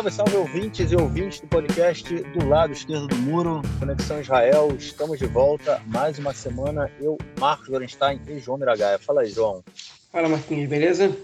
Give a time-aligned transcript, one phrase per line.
[0.00, 4.74] salve, salve ouvintes e ouvintes do podcast do lado esquerdo do muro, Conexão Israel.
[4.74, 6.90] Estamos de volta mais uma semana.
[6.98, 8.98] Eu, Marcos Gorenstein e João Miragaia.
[8.98, 9.62] Fala aí, João.
[10.10, 11.14] Fala, Marquinhos, beleza?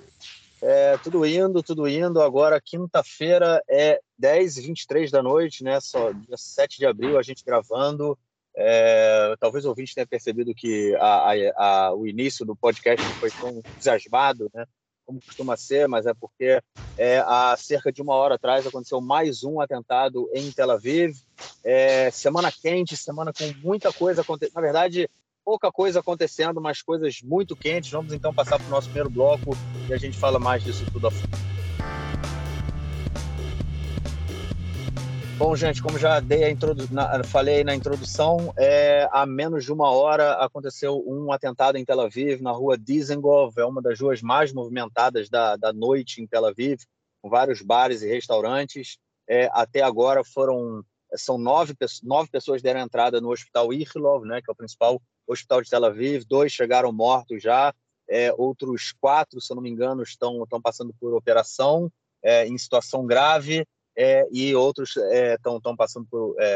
[0.61, 2.21] É, tudo indo, tudo indo.
[2.21, 5.81] Agora, quinta-feira é 10h23 da noite, né?
[5.81, 8.19] Só dia 7 de abril, a gente gravando.
[8.55, 13.31] É, talvez o ouvinte tenha percebido que a, a, a, o início do podcast foi
[13.31, 14.67] tão entusiasmado, né?
[15.07, 16.61] Como costuma ser, mas é porque
[16.99, 21.17] é, há cerca de uma hora atrás aconteceu mais um atentado em Tel Aviv.
[21.63, 24.57] É, semana quente, semana com muita coisa acontecendo.
[24.57, 25.09] Na verdade,
[25.45, 27.93] pouca coisa acontecendo, mas coisas muito quentes.
[27.93, 29.57] Vamos então passar para o nosso primeiro bloco
[29.89, 31.56] e a gente fala mais disso tudo a fundo.
[35.39, 36.89] Bom, gente, como já dei a introdu...
[36.91, 37.23] na...
[37.23, 39.07] falei na introdução, é...
[39.13, 43.65] há menos de uma hora aconteceu um atentado em Tel Aviv, na rua Dizengoff, é
[43.67, 46.81] uma das ruas mais movimentadas da, da noite em Tel Aviv,
[47.21, 48.97] com vários bares e restaurantes.
[49.29, 49.51] É...
[49.53, 50.83] Até agora foram
[51.15, 55.61] são nove, nove pessoas deram entrada no hospital Ichilov, né, que é o principal hospital
[55.61, 56.25] de Tel Aviv.
[56.25, 57.75] Dois chegaram mortos já,
[58.09, 61.93] é, outros quatro, se eu não me engano, estão, estão passando por operação
[62.23, 66.07] é, em situação grave é, e outros estão é, passando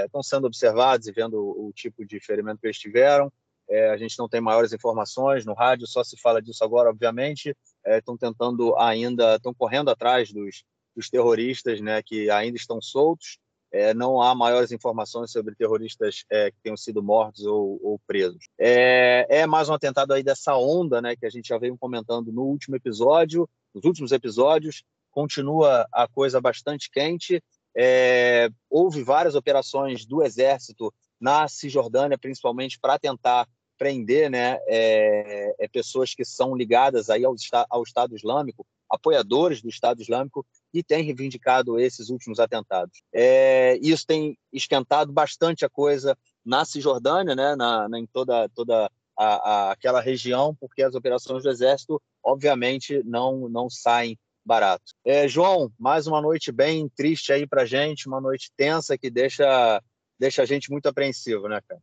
[0.04, 3.32] estão é, sendo observados e vendo o, o, tipo de ferimento que eles tiveram.
[3.68, 7.56] É, a gente não tem maiores informações no rádio, só se fala disso agora, obviamente.
[7.86, 13.38] Estão é, tentando ainda, estão correndo atrás dos, dos terroristas, né, que ainda estão soltos.
[13.72, 18.48] É, não há maiores informações sobre terroristas é, que tenham sido mortos ou, ou presos.
[18.58, 22.32] É, é, mais um atentado aí dessa onda, né, que a gente já veio comentando
[22.32, 27.42] no último episódio, nos últimos episódios, continua a coisa bastante quente.
[27.76, 33.46] É, houve várias operações do Exército na Cisjordânia, principalmente para tentar
[33.80, 37.34] prender né, é, é, pessoas que são ligadas aí ao,
[37.70, 43.00] ao Estado Islâmico, apoiadores do Estado Islâmico, e têm reivindicado esses últimos atentados.
[43.10, 46.14] É, isso tem esquentado bastante a coisa
[46.44, 51.42] na Cisjordânia, né, na, na em toda, toda a, a, aquela região, porque as operações
[51.42, 54.18] do Exército, obviamente, não, não saem
[54.50, 54.82] barato.
[55.04, 59.80] É, João, mais uma noite bem triste aí para gente, uma noite tensa que deixa,
[60.18, 61.80] deixa a gente muito apreensivo, né, cara?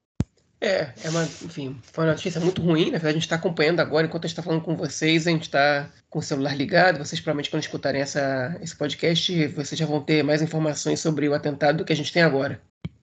[0.60, 2.88] É, é uma, enfim, foi uma notícia muito ruim.
[2.88, 5.32] Na verdade, a gente está acompanhando agora, enquanto a gente está falando com vocês, a
[5.32, 6.98] gente está com o celular ligado.
[6.98, 11.34] Vocês provavelmente, quando escutarem essa, esse podcast, vocês já vão ter mais informações sobre o
[11.34, 12.62] atentado do que a gente tem agora.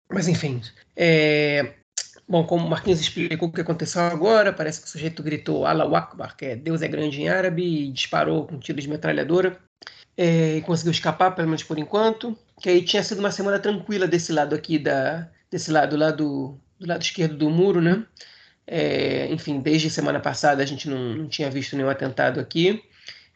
[0.09, 0.59] Mas, enfim,
[0.95, 1.75] é,
[2.27, 5.97] Bom, como o Marquinhos explicou o que aconteceu agora, parece que o sujeito gritou Allah
[5.97, 9.59] Akbar, que é Deus é grande em árabe, e disparou com tiro de metralhadora
[10.17, 12.37] é, e conseguiu escapar, pelo menos por enquanto.
[12.61, 16.57] Que aí tinha sido uma semana tranquila desse lado aqui, da, desse lado lá do,
[16.79, 18.05] do lado esquerdo do muro, né?
[18.67, 22.83] É, enfim, desde semana passada a gente não, não tinha visto nenhum atentado aqui.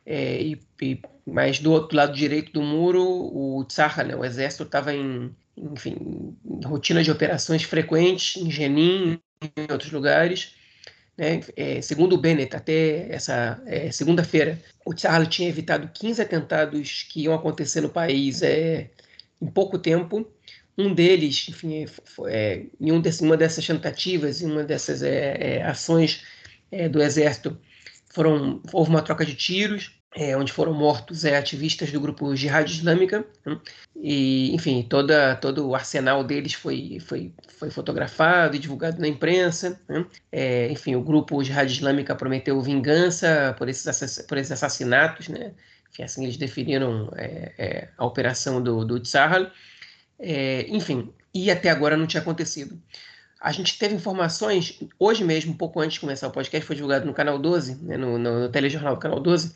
[0.06, 4.64] É, e, e, mas do outro lado direito do muro, o Tzahal, né, o exército,
[4.64, 6.36] estava em, enfim,
[6.66, 10.56] rotina de operações frequentes em Jenin em outros lugares.
[11.18, 11.42] Né?
[11.56, 17.22] É, segundo o Bennett, até essa é, segunda-feira, o Tsar tinha evitado 15 atentados que
[17.22, 18.90] iam acontecer no país é,
[19.42, 20.30] em pouco tempo.
[20.78, 21.88] Um deles, enfim, é,
[22.28, 26.24] é, em um desse, uma dessas tentativas, em uma dessas é, ações
[26.92, 27.58] do exército,
[28.10, 32.72] foram, houve uma troca de tiros é, onde foram mortos é, ativistas do grupo Jihad
[32.72, 33.26] Islâmica.
[33.46, 33.60] Né?
[33.98, 39.80] E, enfim, toda, todo o arsenal deles foi, foi, foi fotografado e divulgado na imprensa.
[39.90, 40.06] Né?
[40.32, 45.28] É, enfim, o grupo Jihad Islâmica prometeu vingança por esses, por esses assassinatos.
[45.28, 45.52] Né?
[45.92, 49.52] Enfim, assim eles definiram é, é, a operação do, do Tsahal.
[50.18, 52.82] É, enfim, e até agora não tinha acontecido.
[53.42, 57.06] A gente teve informações, hoje mesmo, um pouco antes de começar o podcast, foi divulgado
[57.06, 59.54] no Canal 12, né, no, no, no telejornal do Canal 12,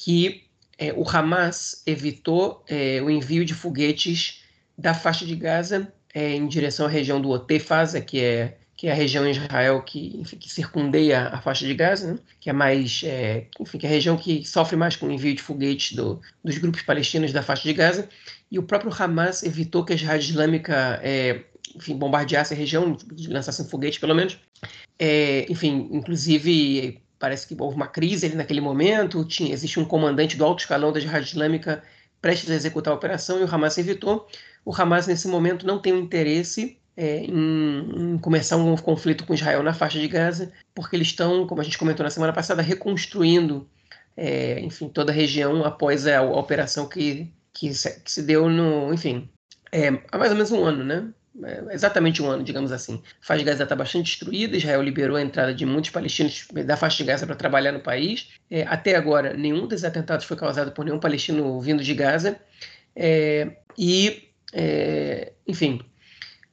[0.00, 0.44] que
[0.78, 4.42] é, o Hamas evitou é, o envio de foguetes
[4.76, 8.92] da faixa de Gaza é, em direção à região do Otefaza, que é que é
[8.92, 12.18] a região em Israel que, enfim, que circundeia a faixa de Gaza, né?
[12.40, 15.34] que é mais, é, enfim, que é a região que sofre mais com o envio
[15.34, 18.08] de foguetes do, dos grupos palestinos da faixa de Gaza,
[18.50, 21.42] e o próprio Hamas evitou que a Jihad Islâmica, é,
[21.76, 22.96] enfim, bombardeasse a região,
[23.28, 24.38] lançasse um foguete pelo menos,
[24.98, 30.36] é, enfim, inclusive parece que houve uma crise ali naquele momento, tinha, existe um comandante
[30.36, 31.82] do alto escalão da Jihad Islâmica
[32.20, 34.26] prestes a executar a operação e o Hamas evitou.
[34.64, 39.34] O Hamas, nesse momento, não tem um interesse é, em, em, começar um conflito com
[39.34, 42.62] Israel na faixa de Gaza, porque eles estão, como a gente comentou na semana passada,
[42.62, 43.68] reconstruindo,
[44.16, 48.48] é, enfim, toda a região após a, a operação que, que, se, que, se, deu
[48.48, 49.28] no, enfim,
[49.72, 51.08] é, há mais ou menos um ano, né?
[51.44, 53.02] É, exatamente um ano, digamos assim.
[53.22, 56.76] A faixa de Gaza está bastante destruída, Israel liberou a entrada de muitos palestinos da
[56.76, 58.28] faixa de Gaza para trabalhar no país.
[58.50, 62.38] É, até agora, nenhum desses atentados foi causado por nenhum palestino vindo de Gaza.
[62.94, 65.80] É, e, é, enfim,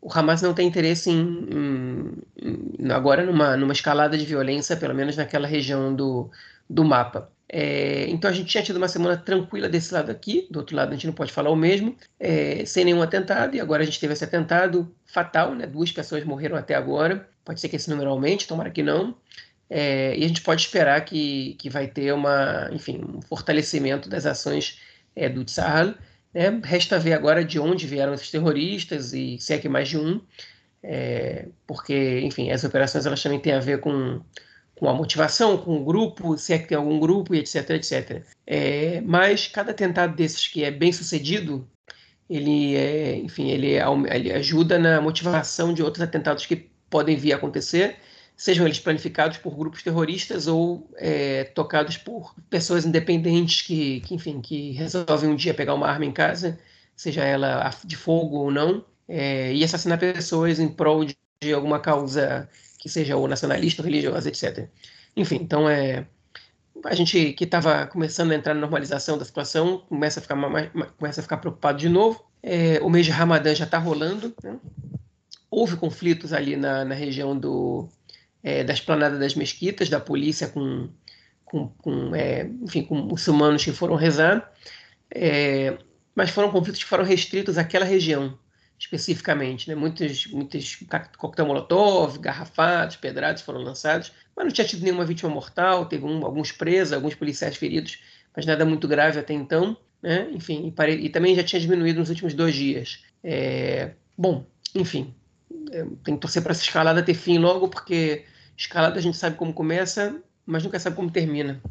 [0.01, 5.17] o Hamas não tem interesse em, em, agora numa, numa escalada de violência, pelo menos
[5.17, 6.29] naquela região do,
[6.69, 7.31] do mapa.
[7.49, 10.89] É, então a gente tinha tido uma semana tranquila desse lado aqui, do outro lado
[10.89, 13.99] a gente não pode falar o mesmo, é, sem nenhum atentado, e agora a gente
[13.99, 15.65] teve esse atentado fatal, né?
[15.65, 19.15] duas pessoas morreram até agora, pode ser que esse número aumente, tomara que não,
[19.69, 24.25] é, e a gente pode esperar que, que vai ter uma, enfim, um fortalecimento das
[24.25, 24.79] ações
[25.15, 25.93] é, do Tsahal,
[26.33, 26.59] né?
[26.63, 30.21] resta ver agora de onde vieram esses terroristas, e se é que mais de um,
[30.83, 34.21] é, porque, enfim, as operações elas também têm a ver com
[34.79, 38.23] com a motivação, com o grupo, se é que tem algum grupo, etc, etc.
[38.45, 41.67] É, mas cada atentado desses que é bem sucedido,
[42.29, 43.73] ele, é, enfim, ele,
[44.13, 47.97] ele ajuda na motivação de outros atentados que podem vir a acontecer,
[48.35, 54.39] sejam eles planificados por grupos terroristas ou é, tocados por pessoas independentes que, que, enfim,
[54.41, 56.59] que resolvem um dia pegar uma arma em casa,
[56.95, 61.79] seja ela de fogo ou não, é, e assassinar pessoas em prol de, de alguma
[61.79, 62.47] causa
[62.77, 64.69] que seja ou nacionalista, ou religiosa, etc.
[65.15, 66.05] Enfim, então é
[66.85, 70.69] a gente que estava começando a entrar na normalização da situação começa a ficar mais,
[70.97, 72.25] começa a ficar preocupado de novo.
[72.41, 74.33] É, o mês de Ramadã já está rolando.
[74.43, 74.57] Né?
[75.49, 77.89] Houve conflitos ali na, na região do,
[78.43, 80.89] é, da esplanada das mesquitas, da polícia com,
[81.43, 84.51] com, com é, enfim, com muçulmanos que foram rezar,
[85.13, 85.77] é,
[86.15, 88.37] mas foram conflitos que foram restritos àquela região
[88.77, 89.75] especificamente, né?
[89.75, 90.77] Muitos, muitos
[91.17, 96.23] coquetel molotov, garrafadas, pedradas foram lançados, mas não tinha tido nenhuma vítima mortal, teve um,
[96.25, 97.99] alguns presos, alguns policiais feridos,
[98.35, 100.29] mas nada muito grave até então, né?
[100.31, 100.93] Enfim, e, pare...
[100.93, 103.03] e também já tinha diminuído nos últimos dois dias.
[103.23, 103.91] É...
[104.15, 104.45] Bom,
[104.75, 105.13] enfim,
[105.71, 108.25] é, tem que torcer para essa escalada ter fim logo, porque
[108.55, 111.61] escalada a gente sabe como começa, mas nunca sabe como termina.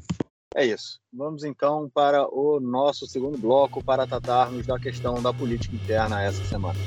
[0.56, 0.98] É isso.
[1.12, 6.42] Vamos então para o nosso segundo bloco para tratarmos da questão da política interna essa
[6.46, 6.78] semana.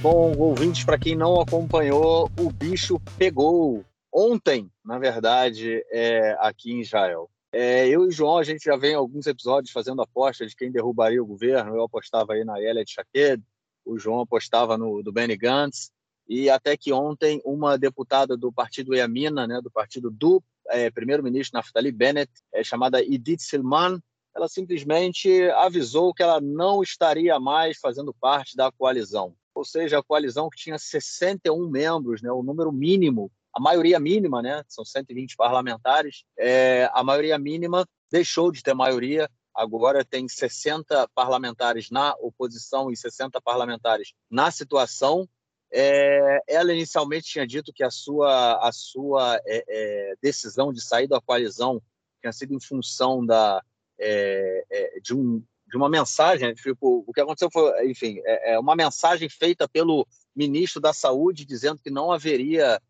[0.00, 6.80] Bom, ouvintes, para quem não acompanhou, o bicho pegou ontem, na verdade, é, aqui em
[6.80, 7.28] Israel.
[7.52, 10.72] É, eu e o João, a gente já vem alguns episódios fazendo aposta de quem
[10.72, 11.76] derrubaria o governo.
[11.76, 13.42] Eu apostava aí na Elliot Shaked,
[13.84, 15.92] o João apostava no do Benny Gantz
[16.30, 21.58] e até que ontem uma deputada do partido Yamina, né, do partido do é, primeiro-ministro
[21.58, 24.00] Naftali Bennett, é, chamada Edith Silman,
[24.32, 29.34] ela simplesmente avisou que ela não estaria mais fazendo parte da coalizão.
[29.52, 34.40] Ou seja, a coalizão que tinha 61 membros, né, o número mínimo, a maioria mínima,
[34.40, 41.08] né, são 120 parlamentares, é, a maioria mínima deixou de ter maioria, agora tem 60
[41.12, 45.28] parlamentares na oposição e 60 parlamentares na situação,
[45.72, 51.06] é, ela inicialmente tinha dito que a sua, a sua é, é, decisão de sair
[51.06, 51.80] da coalizão
[52.20, 53.62] tinha sido em função da,
[53.98, 56.52] é, é, de, um, de uma mensagem.
[56.54, 61.80] Tipo, o que aconteceu foi, enfim, é, uma mensagem feita pelo ministro da Saúde dizendo
[61.82, 62.80] que não haveria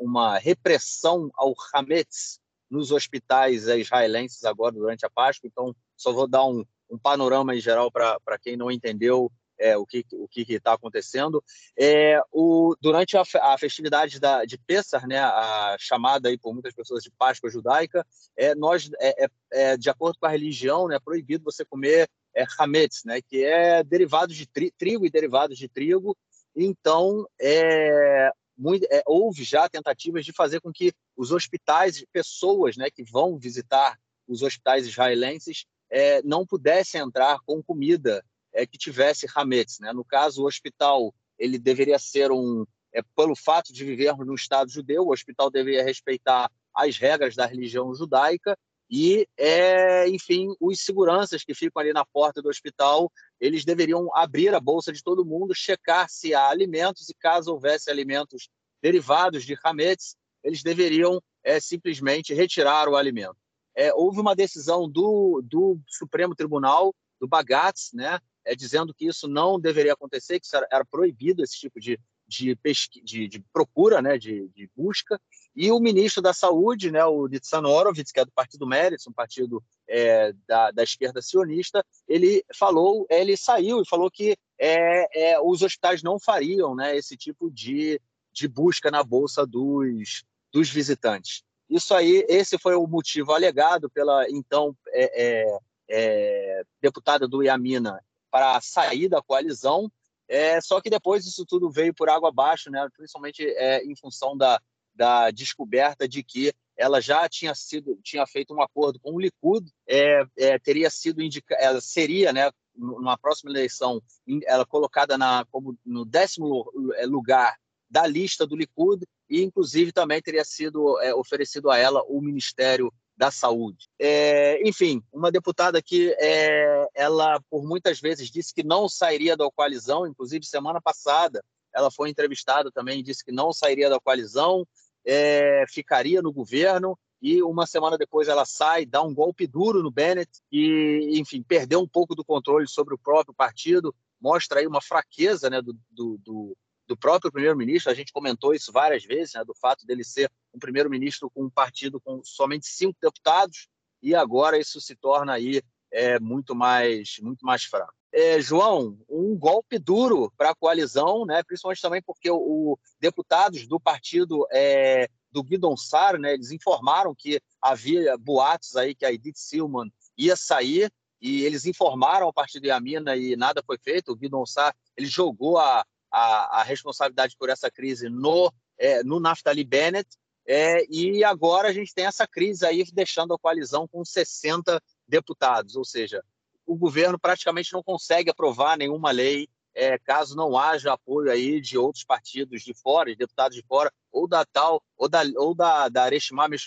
[0.00, 5.48] uma repressão ao Hametz nos hospitais israelenses agora durante a Páscoa.
[5.48, 9.86] Então, só vou dar um, um panorama em geral para quem não entendeu é, o
[9.86, 11.42] que o que está acontecendo.
[11.78, 16.74] É, o, durante a, a festividade da, de Pessar, né, a chamada aí por muitas
[16.74, 18.06] pessoas de Páscoa judaica,
[18.36, 22.08] é, nós, é, é, é de acordo com a religião, né, é proibido você comer
[22.34, 26.16] é, hametz, né, que é derivados de tri, trigo e derivados de trigo.
[26.54, 32.90] Então, é, muito, é, houve já tentativas de fazer com que os hospitais, pessoas né,
[32.90, 39.26] que vão visitar os hospitais israelenses, é, não pudessem entrar com comida é, que tivesse
[39.34, 39.78] Hametz.
[39.80, 39.92] Né?
[39.92, 44.70] No caso, o hospital ele deveria ser um, é, pelo fato de vivermos num Estado
[44.70, 48.56] judeu, o hospital deveria respeitar as regras da religião judaica
[48.94, 54.54] e, é, enfim, os seguranças que ficam ali na porta do hospital, eles deveriam abrir
[54.54, 58.50] a bolsa de todo mundo, checar se há alimentos e caso houvesse alimentos
[58.82, 63.36] derivados de Hametz, eles deveriam é, simplesmente retirar o alimento.
[63.74, 69.28] É, houve uma decisão do, do Supremo Tribunal, do Bagatz, né, é, dizendo que isso
[69.28, 74.00] não deveria acontecer, que era, era, proibido esse tipo de, de, pesqui, de, de procura,
[74.02, 75.20] né, de, de, busca.
[75.54, 79.12] E o ministro da Saúde, né, o Nitzan Horowitz, que é do Partido Meretz, um
[79.12, 85.40] partido é, da, da, esquerda sionista, ele falou, ele saiu e falou que é, é,
[85.40, 88.00] os hospitais não fariam né, esse tipo de,
[88.32, 91.42] de busca na bolsa dos, dos visitantes.
[91.68, 95.58] Isso aí, esse foi o motivo alegado pela então é, é,
[95.88, 97.98] é deputada do Iamina
[98.32, 99.92] para sair da coalizão.
[100.26, 102.88] É, só que depois isso tudo veio por água abaixo, né?
[102.96, 104.58] principalmente é, em função da,
[104.94, 109.70] da descoberta de que ela já tinha sido tinha feito um acordo com o Likud,
[109.86, 114.02] é, é, teria sido indica, ela seria, né, numa próxima eleição,
[114.46, 116.64] ela colocada na como no décimo
[116.96, 117.54] é, lugar
[117.90, 122.92] da lista do Likud e inclusive também teria sido é, oferecido a ela o Ministério
[123.16, 123.88] da Saúde.
[123.98, 129.48] É, enfim, uma deputada que é, ela por muitas vezes disse que não sairia da
[129.50, 131.42] coalizão, inclusive semana passada
[131.74, 134.66] ela foi entrevistada também e disse que não sairia da coalizão,
[135.06, 139.90] é, ficaria no governo e uma semana depois ela sai, dá um golpe duro no
[139.90, 144.82] Bennett e, enfim, perdeu um pouco do controle sobre o próprio partido, mostra aí uma
[144.82, 146.56] fraqueza né, do, do, do,
[146.88, 147.92] do próprio primeiro-ministro.
[147.92, 151.50] A gente comentou isso várias vezes, né, do fato dele ser um primeiro-ministro com um
[151.50, 153.68] partido com somente cinco deputados
[154.02, 159.34] e agora isso se torna aí é, muito mais muito mais fraco é, João, um
[159.34, 161.42] golpe duro para a coalizão, né?
[161.42, 167.14] principalmente também porque o, o deputados do partido é, do Guidon Sar, né, eles informaram
[167.14, 170.92] que havia boatos aí que a Edith Silman ia sair
[171.22, 174.12] e eles informaram ao partido Yamina e nada foi feito.
[174.12, 175.82] O Guidon Sar ele jogou a,
[176.12, 180.08] a, a responsabilidade por essa crise no, é, no Naftali Bennett
[180.46, 185.76] é, e agora a gente tem essa crise aí deixando a coalizão com 60 deputados,
[185.76, 186.22] ou seja,
[186.66, 191.78] o governo praticamente não consegue aprovar nenhuma lei é, caso não haja apoio aí de
[191.78, 195.88] outros partidos de fora, de deputados de fora, ou da tal, ou da, ou da,
[195.88, 196.58] da Areshima né,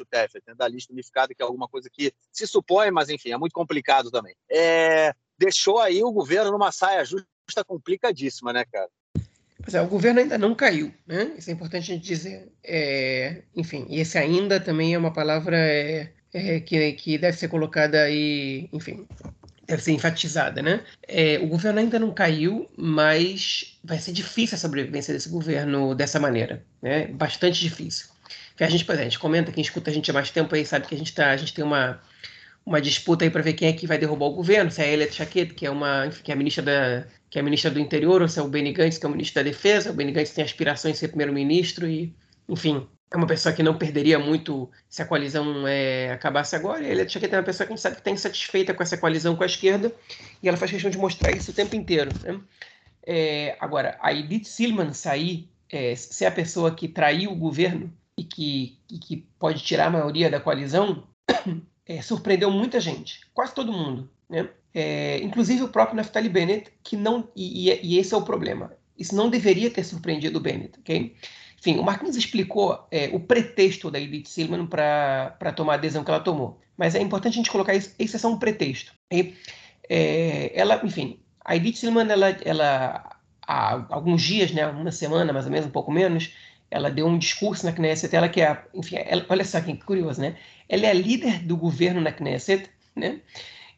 [0.55, 4.09] da lista unificada, que é alguma coisa que se supõe, mas enfim, é muito complicado
[4.09, 4.35] também.
[4.49, 8.89] É, deixou aí o governo numa saia justa complicadíssima, né, cara?
[9.65, 11.31] Pois é, o governo ainda não caiu, né?
[11.35, 12.51] Isso é importante a gente dizer.
[12.63, 17.47] É, enfim, e esse ainda também é uma palavra é, é, que, que deve ser
[17.47, 19.07] colocada aí, enfim,
[19.65, 20.83] deve ser enfatizada, né?
[21.07, 26.19] É, o governo ainda não caiu, mas vai ser difícil a sobrevivência desse governo dessa
[26.19, 27.07] maneira, né?
[27.07, 28.09] Bastante difícil.
[28.59, 30.93] A gente, a gente comenta, quem escuta a gente há mais tempo aí sabe que
[30.93, 31.99] a gente, tá, a gente tem uma,
[32.63, 34.87] uma disputa aí para ver quem é que vai derrubar o governo, se é a
[34.89, 37.81] Elia Chaquet, que é uma que é a ministra da que é a ministra do
[37.81, 39.91] interior, ou se é o Benny Gantz, que é o ministro da defesa.
[39.91, 42.15] O Benny Gantz tem aspirações de ser primeiro-ministro e,
[42.47, 46.87] enfim, é uma pessoa que não perderia muito se a coalizão é, acabasse agora.
[46.87, 48.97] Ele acha que é uma pessoa que a gente sabe que está insatisfeita com essa
[48.97, 49.91] coalizão com a esquerda
[50.41, 52.09] e ela faz questão de mostrar isso o tempo inteiro.
[52.23, 52.39] Né?
[53.05, 58.23] É, agora, a Edith Silman sair, é, ser a pessoa que traiu o governo e
[58.23, 61.03] que, e que pode tirar a maioria da coalizão,
[61.85, 64.09] é, surpreendeu muita gente, quase todo mundo.
[64.29, 64.47] Né?
[64.77, 67.29] É, inclusive o próprio Naftali Bennett, que não.
[67.33, 68.73] E, e, esse é o problema.
[68.99, 71.15] Isso não deveria ter surpreendido o Bennett, ok?
[71.57, 76.11] Enfim, o Marquinhos explicou é, o pretexto da Edith Silman para tomar a adesão que
[76.11, 76.59] ela tomou.
[76.77, 78.91] Mas é importante a gente colocar isso, isso é só um pretexto.
[79.09, 79.33] E,
[79.89, 83.17] é, ela, enfim, a Edith Silman, ela, ela,
[83.47, 86.33] há alguns dias, né, uma semana mais ou menos, um pouco menos,
[86.69, 90.19] ela deu um discurso na Knesset, ela que é, enfim, ela, olha só que curioso,
[90.19, 90.35] né?
[90.67, 93.21] Ela é a líder do governo na Knesset, né?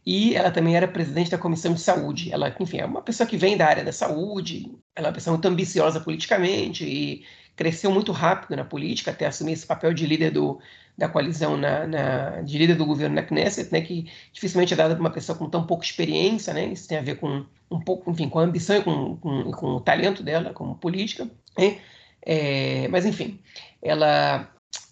[0.09, 2.31] E ela também era presidente da Comissão de Saúde.
[2.31, 5.33] Ela, enfim, é uma pessoa que vem da área da saúde, ela é uma pessoa
[5.33, 7.25] muito ambiciosa politicamente e
[7.57, 10.61] cresceu muito rápido na política até assumir esse papel de líder do,
[10.97, 14.95] da coalizão, na, na, de líder do governo na Knesset, né, que dificilmente é dada
[14.95, 18.09] para uma pessoa com tão pouca experiência, né, isso tem a ver com um pouco,
[18.09, 21.79] enfim, com a ambição e com, com, com o talento dela como política, né,
[22.21, 23.41] é, mas enfim,
[23.81, 24.49] ela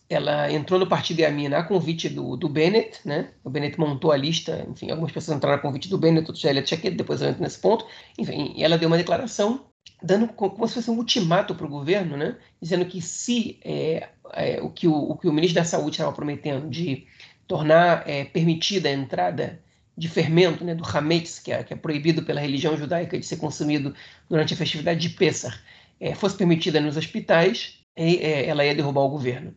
[0.09, 3.31] ela entrou no partido Yamina a convite do, do Bennett, né?
[3.43, 6.49] O Bennett montou a lista, enfim, algumas pessoas entraram a convite do Bennett, outros já
[6.49, 7.85] ele tinha depois eu entro nesse ponto.
[8.17, 9.65] Enfim, e ela deu uma declaração
[10.01, 12.37] dando como se fosse um ultimato para o governo, né?
[12.61, 16.11] dizendo que se é, é, o, que o, o, que o ministro da Saúde estava
[16.11, 17.07] prometendo de
[17.47, 19.63] tornar é, permitida a entrada
[19.97, 23.37] de fermento, né, do hametz, que é, que é, proibido pela religião judaica de ser
[23.37, 23.95] consumido
[24.29, 25.57] durante a festividade de Pessah,
[25.99, 29.55] é, fosse permitida nos hospitais, é, ela ia derrubar o governo.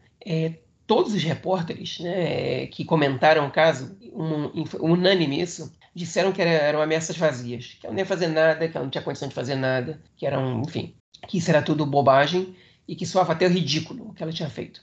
[0.87, 6.81] Todos os repórteres né, que comentaram o caso, um, unânime isso, disseram que era, eram
[6.81, 9.55] ameaças vazias, que ela não ia fazer nada, que ela não tinha condição de fazer
[9.55, 10.95] nada, que eram, enfim,
[11.27, 12.55] que isso era tudo bobagem
[12.87, 14.83] e que soava até o ridículo o que ela tinha feito.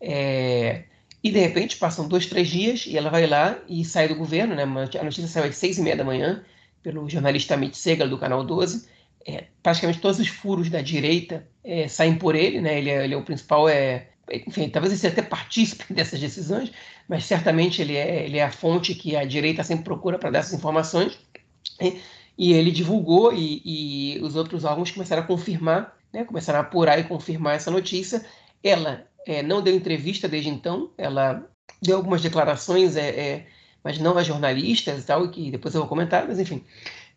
[0.00, 0.84] É,
[1.22, 4.54] e de repente passam dois, três dias e ela vai lá e sai do governo,
[4.54, 4.62] né?
[4.62, 6.44] A notícia saiu às seis e meia da manhã
[6.82, 8.88] pelo jornalista Amit Segal do canal 12.
[9.26, 12.78] É, praticamente todos os furos da direita é, saem por ele, né?
[12.78, 16.72] Ele é, ele é o principal é, enfim, talvez ele seja até partícipe dessas decisões,
[17.08, 20.40] mas certamente ele é, ele é a fonte que a direita sempre procura para dar
[20.40, 21.18] essas informações.
[21.80, 22.00] E,
[22.38, 26.98] e ele divulgou e, e, os outros órgãos começaram a confirmar, né, começaram a apurar
[26.98, 28.24] e confirmar essa notícia.
[28.62, 31.48] Ela é, não deu entrevista desde então, ela
[31.80, 33.46] deu algumas declarações, é, é,
[33.82, 36.64] mas não a jornalistas e tal, que depois eu vou comentar, mas enfim.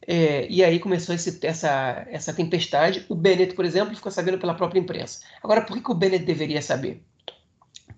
[0.07, 3.05] É, e aí começou esse, essa, essa tempestade.
[3.09, 5.21] O Bennett, por exemplo, ficou sabendo pela própria imprensa.
[5.43, 7.03] Agora, por que, que o Bennett deveria saber?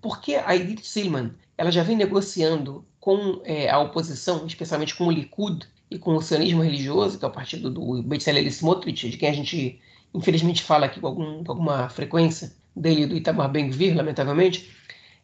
[0.02, 5.10] porque a Edith Silman ela já vem negociando com é, a oposição, especialmente com o
[5.10, 9.28] Likud e com o sionismo religioso, que é o partido do Bezalel Smotrich, de quem
[9.28, 9.80] a gente
[10.12, 14.70] infelizmente fala aqui com, algum, com alguma frequência, dele do Itamar Ben-Gvir, lamentavelmente,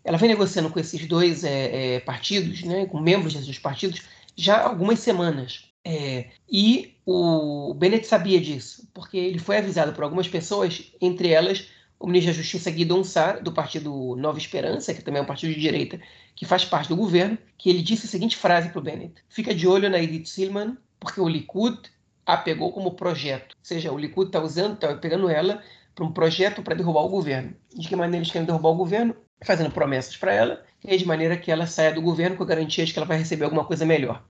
[0.05, 4.03] ela vem negociando com esses dois é, é, partidos, né, com membros desses partidos,
[4.37, 5.68] já há algumas semanas.
[5.91, 11.67] É, e o Bennett sabia disso, porque ele foi avisado por algumas pessoas, entre elas
[11.99, 15.55] o ministro da Justiça Guido Sar, do partido Nova Esperança, que também é um partido
[15.55, 15.99] de direita
[16.37, 19.55] que faz parte do governo, que ele disse a seguinte frase para o Bennett: Fica
[19.55, 21.81] de olho na Edith Silman, porque o Likud
[22.27, 23.57] a pegou como projeto.
[23.59, 25.63] Ou seja, o Likud está usando, está pegando ela
[25.95, 27.55] para um projeto para derrubar o governo.
[27.75, 29.17] De que maneira eles querem derrubar o governo?
[29.43, 32.85] Fazendo promessas para ela, e de maneira que ela saia do governo com a garantia
[32.85, 34.23] de que ela vai receber alguma coisa melhor.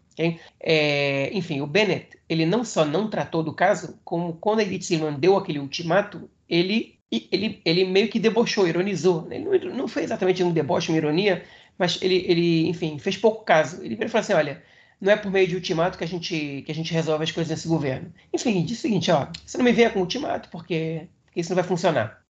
[0.61, 5.19] É, enfim, o Bennett, ele não só não tratou do caso, como quando Edith Silman
[5.19, 9.27] deu aquele ultimato, ele, ele, ele meio que debochou, ironizou.
[9.31, 11.45] Ele não, não foi exatamente um deboche, uma ironia,
[11.79, 13.83] mas ele, ele enfim, fez pouco caso.
[13.83, 14.63] Ele falou assim, olha,
[15.01, 17.51] não é por meio de ultimato que a gente, que a gente resolve as coisas
[17.51, 18.13] nesse governo.
[18.33, 21.57] Enfim, disse o seguinte, ó, você não me venha com ultimato, porque, porque isso não
[21.57, 22.23] vai funcionar.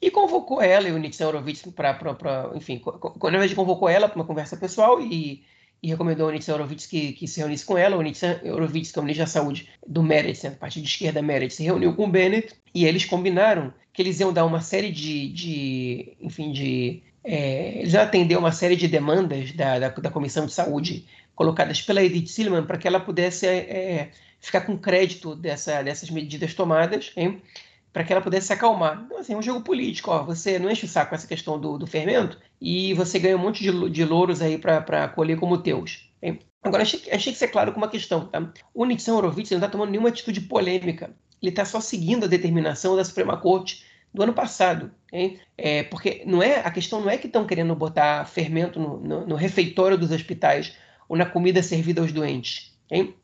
[0.00, 4.26] E convocou ela e o Nixon Horowitz para, enfim, na verdade convocou ela para uma
[4.26, 5.42] conversa pessoal e,
[5.82, 7.96] e recomendou ao Nixon Horowitz que, que se reunisse com ela.
[7.96, 10.88] O Nixon Horowitz, que é o ministro da Saúde do Meredith, né, a parte de
[10.88, 14.60] esquerda Meredith, se reuniu com o Bennett e eles combinaram que eles iam dar uma
[14.60, 17.02] série de, de enfim, de...
[17.24, 21.82] É, eles iam atender uma série de demandas da, da, da Comissão de Saúde colocadas
[21.82, 27.12] pela Edith Silman para que ela pudesse é, ficar com crédito dessa, dessas medidas tomadas,
[27.92, 29.02] para que ela pudesse se acalmar.
[29.04, 30.10] Então, assim, é um jogo político.
[30.10, 33.36] Ó, você não enche o saco com essa questão do, do fermento e você ganha
[33.36, 36.10] um monte de, de louros aí para colher como teus.
[36.22, 36.38] Hein?
[36.62, 38.26] Agora, achei, achei que ser claro com uma questão.
[38.26, 38.52] Tá?
[38.74, 41.10] O Nixon Horowitz não está tomando nenhuma atitude polêmica.
[41.40, 44.90] Ele está só seguindo a determinação da Suprema Corte do ano passado.
[45.12, 45.38] Hein?
[45.56, 49.26] É, porque não é a questão não é que estão querendo botar fermento no, no,
[49.26, 50.74] no refeitório dos hospitais
[51.08, 52.74] ou na comida servida aos doentes.
[52.90, 53.14] Hein?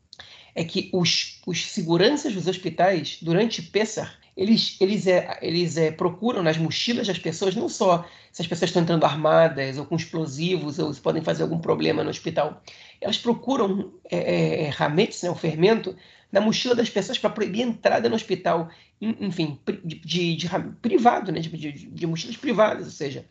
[0.55, 6.41] É que os, os seguranças dos hospitais, durante Pessar, eles, eles, é, eles é, procuram
[6.41, 10.79] nas mochilas das pessoas, não só se as pessoas estão entrando armadas ou com explosivos
[10.79, 12.61] ou se podem fazer algum problema no hospital,
[12.99, 15.95] elas procuram é, é, é hametz, né, o fermento,
[16.31, 18.69] na mochila das pessoas para proibir a entrada no hospital,
[18.99, 20.49] enfim, de, de, de
[20.81, 23.25] privado, né, de, de, mochilas privadas, ou seja,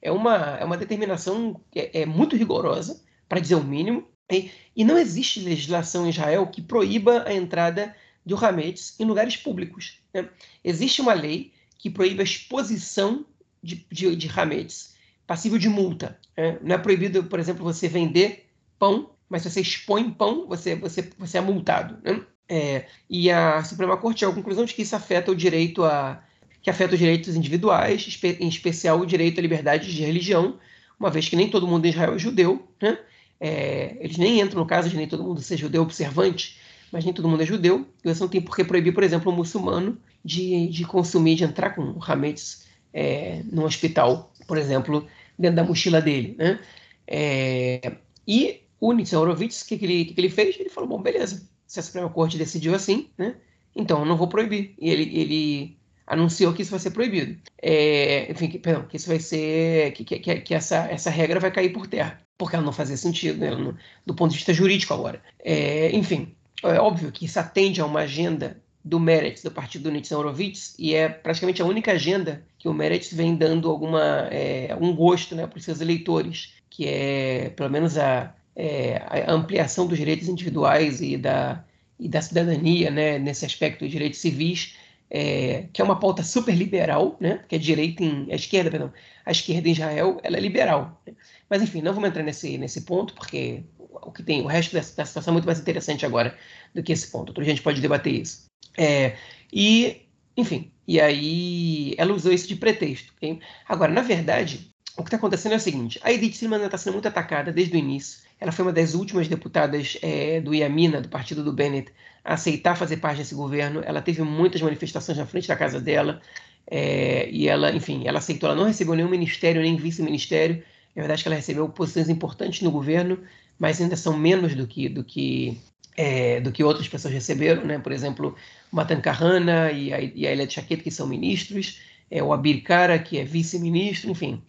[0.00, 4.84] é uma, é uma determinação é, é muito rigorosa, para dizer o mínimo, e, e,
[4.84, 7.94] não existe legislação em Israel que proíba a entrada
[8.26, 10.00] de Hametz em lugares públicos.
[10.12, 10.28] Né?
[10.64, 13.24] Existe uma lei que proíbe a exposição
[13.62, 14.94] de, de, de Hametz,
[15.26, 16.18] passível de multa.
[16.36, 16.58] Né?
[16.60, 21.08] Não é proibido, por exemplo, você vender pão, mas se você expõe pão, você, você,
[21.16, 21.96] você é multado.
[22.02, 22.20] Né?
[22.48, 26.22] É, e a Suprema Corte chegou à conclusão de que isso afeta o direito a
[26.62, 30.58] que afeta os direitos individuais, em especial o direito à liberdade de religião,
[30.98, 32.98] uma vez que nem todo mundo em Israel é judeu, né?
[33.38, 36.58] É, eles nem entram no caso de nem todo mundo ser judeu observante,
[36.96, 37.86] mas nem todo mundo é judeu.
[38.02, 41.44] E você não tem por que proibir, por exemplo, um muçulmano de, de consumir, de
[41.44, 45.06] entrar com hametz é, no hospital, por exemplo,
[45.38, 46.34] dentro da mochila dele.
[46.38, 46.58] Né?
[47.06, 50.58] É, e o Nitzan o que, que, ele, que, que ele fez?
[50.58, 53.36] Ele falou, bom, beleza, se a Suprema Corte decidiu assim, né?
[53.74, 54.74] então eu não vou proibir.
[54.80, 57.38] E ele, ele anunciou que isso vai ser proibido.
[57.60, 59.92] É, enfim, que, perdão, que isso vai ser.
[59.92, 63.38] que, que, que essa, essa regra vai cair por terra porque ela não fazia sentido,
[63.38, 65.22] né, no, do ponto de vista jurídico agora.
[65.38, 69.90] É, enfim, é óbvio que isso atende a uma agenda do Meretz, do partido do
[69.90, 74.76] Nitzan Horowitz, e é praticamente a única agenda que o Meretz vem dando alguma, é,
[74.80, 79.88] um gosto né, para os seus eleitores, que é, pelo menos, a, é, a ampliação
[79.88, 81.64] dos direitos individuais e da,
[81.98, 84.76] e da cidadania, né, nesse aspecto dos direitos civis,
[85.10, 88.92] é, que é uma pauta super liberal, né, que é direita em, a esquerda, perdão,
[89.24, 91.00] a esquerda em Israel, ela é liberal.
[91.04, 91.14] Né?
[91.50, 93.64] Mas enfim, não vamos entrar nesse, nesse ponto, porque
[94.02, 96.36] o que tem, o resto da, da situação é muito mais interessante agora
[96.74, 97.30] do que esse ponto.
[97.30, 98.46] Outra gente pode debater isso.
[98.76, 99.16] É,
[99.52, 100.02] e,
[100.36, 103.12] enfim, e aí ela usou isso de pretexto.
[103.16, 103.40] Okay?
[103.68, 106.94] Agora, na verdade, o que está acontecendo é o seguinte: a Edith Silman está sendo
[106.94, 108.24] muito atacada desde o início.
[108.38, 111.90] Ela foi uma das últimas deputadas é, do Iamina, do partido do Bennett,
[112.22, 113.82] a aceitar fazer parte desse governo.
[113.84, 116.20] Ela teve muitas manifestações na frente da casa dela.
[116.68, 118.48] É, e ela, enfim, ela aceitou.
[118.48, 120.62] Ela não recebeu nenhum ministério, nem vice-ministério.
[120.94, 123.18] É verdade que ela recebeu posições importantes no governo,
[123.58, 125.58] mas ainda são menos do que do que
[125.96, 127.78] é, do que outras pessoas receberam, né?
[127.78, 128.36] Por exemplo,
[128.70, 132.98] Matan Kahana e a, e a Elia Chaquet, que são ministros, é, o Abir Kara,
[132.98, 134.42] que é vice-ministro, enfim,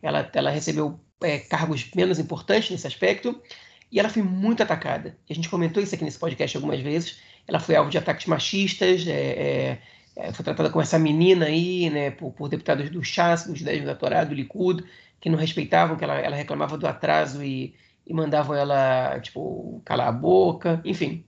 [0.00, 3.40] ela, ela recebeu é, cargos menos importantes nesse aspecto
[3.90, 5.16] e ela foi muito atacada.
[5.28, 7.20] A gente comentou isso aqui nesse podcast algumas vezes.
[7.46, 9.78] Ela foi alvo de ataques machistas, é, é,
[10.16, 13.86] é foi tratada como essa menina aí, né, por, por deputados do Chas, do Judaísmo
[13.86, 14.84] da Torá, do Likud,
[15.20, 17.74] que não respeitavam, que ela, ela reclamava do atraso e,
[18.06, 21.24] e mandavam ela, tipo, calar a boca, enfim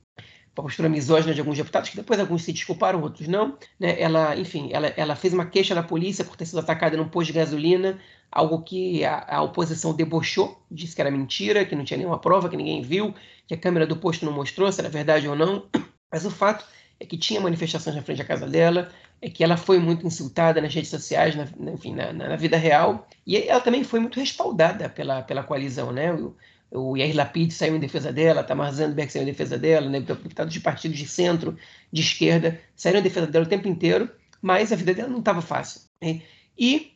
[0.57, 3.59] a postura misógina de alguns deputados, que depois alguns se desculparam, outros não.
[3.79, 4.01] Né?
[4.01, 7.33] Ela, enfim, ela, ela fez uma queixa na polícia por ter sido atacada num posto
[7.33, 7.99] de gasolina,
[8.31, 12.49] algo que a, a, oposição debochou, disse que era mentira, que não tinha nenhuma prova,
[12.49, 13.13] que ninguém viu,
[13.49, 15.67] que a câmera do posto não mostrou se era verdade ou não.
[16.11, 16.65] Mas o fato
[17.01, 18.89] é que tinha manifestações na frente da casa dela,
[19.21, 23.09] é que ela foi muito insultada nas redes sociais, na, enfim, na, na, vida real,
[23.27, 26.13] e ela também foi muito respaldada pela, pela coalizão, né?
[26.13, 26.37] O,
[26.75, 30.53] o Yair Lapid saiu em defesa dela, Tamar Zandberg saiu em defesa dela, né, deputados
[30.53, 31.57] de partidos de centro,
[31.93, 34.11] de esquerda, saíram em defesa dela o tempo inteiro,
[34.43, 35.83] mas a vida dela não estava fácil.
[36.03, 36.21] Né?
[36.59, 36.93] E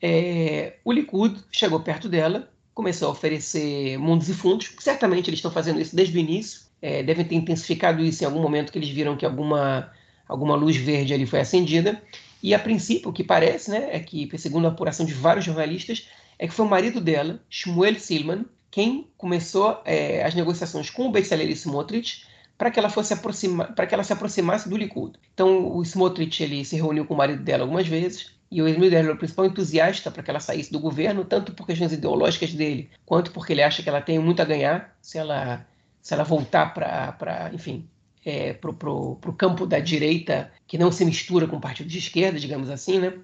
[0.00, 5.50] é, o Likud chegou perto dela, começou a oferecer mundos e fundos, certamente eles estão
[5.50, 8.90] fazendo isso desde o início, é, devem ter intensificado isso em algum momento que eles
[8.90, 9.90] viram que alguma,
[10.28, 12.00] alguma luz verde ali foi acendida,
[12.42, 16.08] e a princípio o que parece, né, é que, segundo a apuração de vários jornalistas,
[16.38, 21.10] é que foi o marido dela, Shmuel Silman, quem começou é, as negociações com o
[21.10, 22.26] Bezalel Smotrich
[22.58, 25.18] para que ela fosse aproximar, para que ela se aproximasse do Likud.
[25.34, 28.96] Então o Smotrich ele se reuniu com o marido dela algumas vezes e o Emílio
[28.96, 32.90] era o principal entusiasta para que ela saísse do governo, tanto por questões ideológicas dele,
[33.04, 35.66] quanto porque ele acha que ela tem muito a ganhar se ela
[36.00, 37.88] se ela voltar para, enfim,
[38.24, 42.38] é, para o campo da direita que não se mistura com o partido de esquerda,
[42.38, 43.14] digamos assim, né?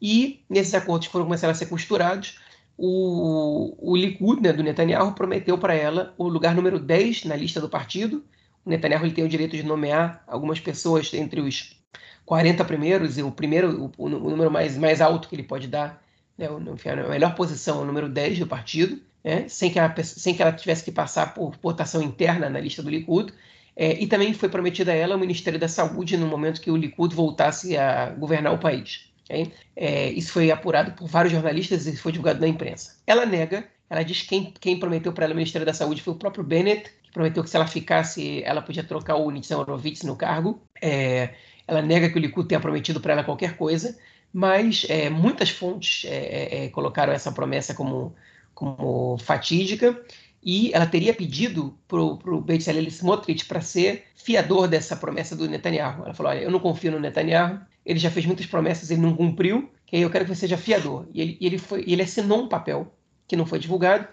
[0.00, 2.38] E nesses acordos foram começando a ser costurados
[2.76, 7.60] o, o Likud, né, do Netanyahu, prometeu para ela o lugar número 10 na lista
[7.60, 8.24] do partido.
[8.64, 11.80] O Netanyahu ele tem o direito de nomear algumas pessoas entre os
[12.26, 16.02] 40 primeiros, e o primeiro, o, o número mais, mais alto que ele pode dar,
[16.36, 20.34] né, a melhor posição é o número 10 do partido, né, sem, que ela, sem
[20.34, 23.32] que ela tivesse que passar por votação interna na lista do Likud.
[23.78, 26.76] É, e também foi prometida a ela o Ministério da Saúde no momento que o
[26.76, 29.12] Likud voltasse a governar o país.
[29.28, 29.52] Okay?
[29.74, 32.96] É, isso foi apurado por vários jornalistas e foi divulgado na imprensa.
[33.06, 36.14] Ela nega, ela diz que quem, quem prometeu para ela o Ministério da Saúde foi
[36.14, 40.02] o próprio Bennett, que prometeu que se ela ficasse, ela podia trocar o Nitzan Horowitz
[40.04, 40.60] no cargo.
[40.80, 41.30] É,
[41.66, 43.98] ela nega que o Likud tenha prometido para ela qualquer coisa,
[44.32, 48.14] mas é, muitas fontes é, é, é, colocaram essa promessa como,
[48.54, 50.00] como fatídica
[50.42, 56.04] e ela teria pedido para o Bezalel Smotrich para ser fiador dessa promessa do Netanyahu.
[56.04, 59.14] Ela falou, olha, eu não confio no Netanyahu, ele já fez muitas promessas, ele não
[59.14, 61.06] cumpriu, que eu quero que você seja fiador.
[61.14, 62.92] E ele, ele, foi, ele assinou um papel
[63.28, 64.08] que não foi divulgado,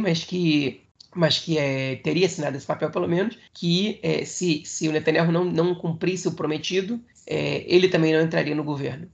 [0.00, 0.82] mas que,
[1.14, 5.32] mas que é, teria assinado esse papel pelo menos, que é, se, se o Netanyahu
[5.32, 9.08] não, não cumprisse o prometido, é, ele também não entraria no governo.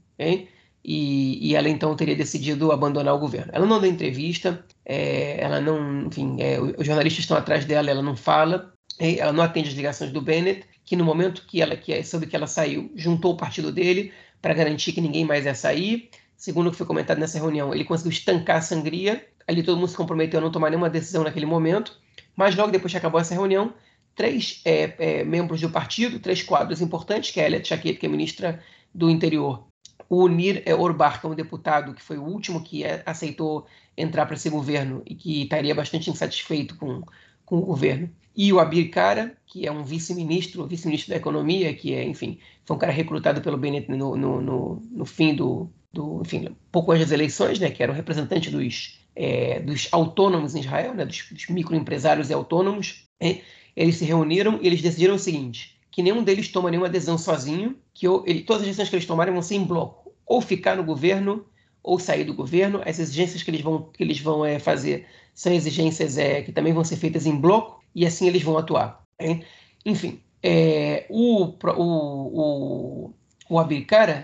[0.87, 3.51] E, e, ela então teria decidido abandonar o governo.
[3.55, 8.03] Ela não deu entrevista, é, ela não, enfim, é, os jornalistas estão atrás dela, ela
[8.03, 12.03] não fala, ela não atende as ligações do Bennett, que no momento que ela que
[12.03, 16.09] soube que ela saiu, juntou o partido dele para garantir que ninguém mais ia sair.
[16.37, 19.25] Segundo o que foi comentado nessa reunião, ele conseguiu estancar a sangria.
[19.47, 21.99] Ali todo mundo se comprometeu a não tomar nenhuma decisão naquele momento.
[22.35, 23.73] Mas logo depois que acabou essa reunião,
[24.15, 28.05] três é, é, membros do partido, três quadros importantes, que é a Elia Tchaquet, que
[28.05, 28.61] é ministra
[28.93, 29.65] do Interior,
[30.07, 33.65] o Nir Orbach, que é um deputado que foi o último que é, aceitou
[33.97, 37.01] entrar para esse governo e que estaria bastante insatisfeito com,
[37.45, 41.93] com o governo, e o Abir Kara, que é um vice-ministro, vice-ministro da Economia, que
[41.93, 46.21] é, enfim, foi um cara recrutado pelo Bennett no, no, no, no fim do, do,
[46.21, 50.59] enfim, pouco antes das eleições, né, que era o representante dos, é, dos autônomos em
[50.59, 53.07] Israel, né, dos, dos microempresários e autônomos.
[53.21, 53.39] Né,
[53.73, 57.77] eles se reuniram e eles decidiram o seguinte, que nenhum deles toma nenhuma adesão sozinho,
[57.93, 60.83] que ele, todas as decisões que eles tomarem vão ser em bloco, ou ficar no
[60.83, 61.45] governo
[61.81, 62.81] ou sair do governo.
[62.85, 65.05] As exigências que eles vão, que eles vão é, fazer
[65.35, 69.03] são exigências é, que também vão ser feitas em bloco e assim eles vão atuar.
[69.19, 69.43] Hein?
[69.85, 73.13] Enfim, é, o, o, o,
[73.49, 73.63] o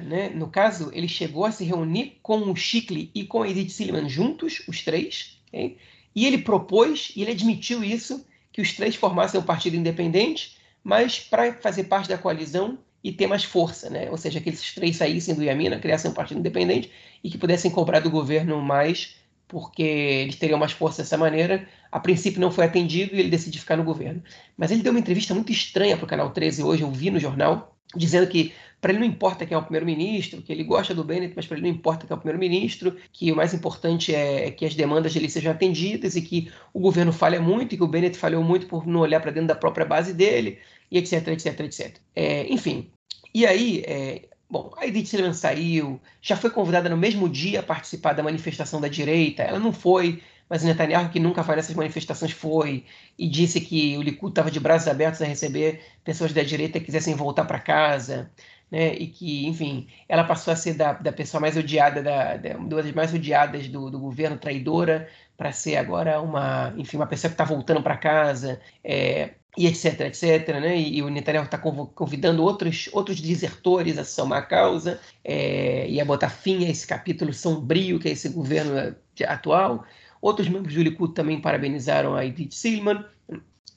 [0.03, 4.07] né, no caso, ele chegou a se reunir com o Chikli e com Edith Silliman
[4.07, 5.77] juntos, os três, hein?
[6.15, 11.19] e ele propôs, e ele admitiu isso, que os três formassem um partido independente, mas
[11.19, 14.09] para fazer parte da coalizão e ter mais força, né?
[14.09, 16.89] ou seja, que esses três saíssem do Yamina, criassem um partido independente
[17.23, 19.15] e que pudessem cobrar do governo mais
[19.51, 21.67] porque eles teriam mais força dessa maneira.
[21.91, 24.23] A princípio não foi atendido e ele decidiu ficar no governo.
[24.57, 27.19] Mas ele deu uma entrevista muito estranha para o Canal 13 hoje, eu vi no
[27.19, 31.03] jornal, dizendo que para ele não importa quem é o primeiro-ministro, que ele gosta do
[31.03, 34.49] Bennett, mas para ele não importa quem é o primeiro-ministro, que o mais importante é
[34.51, 37.87] que as demandas dele sejam atendidas e que o governo falha muito e que o
[37.87, 40.59] Bennett falhou muito por não olhar para dentro da própria base dele,
[40.89, 41.97] e etc, etc, etc.
[42.15, 42.89] É, enfim,
[43.33, 47.63] e aí, é, Bom, a Edith Silliman saiu, já foi convidada no mesmo dia a
[47.63, 49.43] participar da manifestação da direita.
[49.43, 52.85] Ela não foi, mas o Netanyahu, que nunca vai nessas manifestações, foi
[53.17, 56.85] e disse que o Likud estava de braços abertos a receber pessoas da direita que
[56.87, 58.29] quisessem voltar para casa.
[58.71, 62.57] né, e que, enfim, ela passou a ser da, da pessoa mais odiada, da, da,
[62.57, 67.29] uma das mais odiadas do, do governo, traidora, para ser agora uma, enfim, uma pessoa
[67.29, 70.77] que está voltando para casa, é, e etc, etc, né?
[70.77, 75.99] E, e o Netanyahu está convidando outros, outros desertores a somar a causa é, e
[75.99, 78.95] a botar fim a esse capítulo sombrio que é esse governo
[79.27, 79.85] atual.
[80.21, 83.03] Outros membros do Likud também parabenizaram a Edith Silman,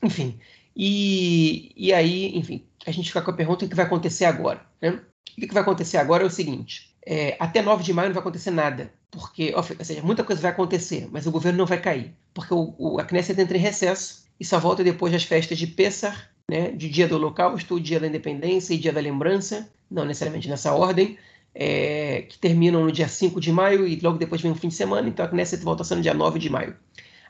[0.02, 0.38] enfim.
[0.76, 4.64] E, e aí, enfim, a gente fica com a pergunta: o que vai acontecer agora?
[4.80, 5.00] Né?
[5.36, 8.20] O que vai acontecer agora é o seguinte: é, até 9 de maio não vai
[8.20, 12.14] acontecer nada, porque, ou seja, muita coisa vai acontecer, mas o governo não vai cair,
[12.32, 15.66] porque o, o, a Knesset entra em recesso e só volta depois das festas de
[15.66, 16.16] Pessah,
[16.50, 20.72] né, de Dia do Holocausto, Dia da Independência e Dia da Lembrança, não necessariamente nessa
[20.72, 21.16] ordem,
[21.54, 24.74] é, que terminam no dia 5 de maio e logo depois vem o fim de
[24.74, 26.76] semana, então a Knesset volta sendo dia 9 de maio.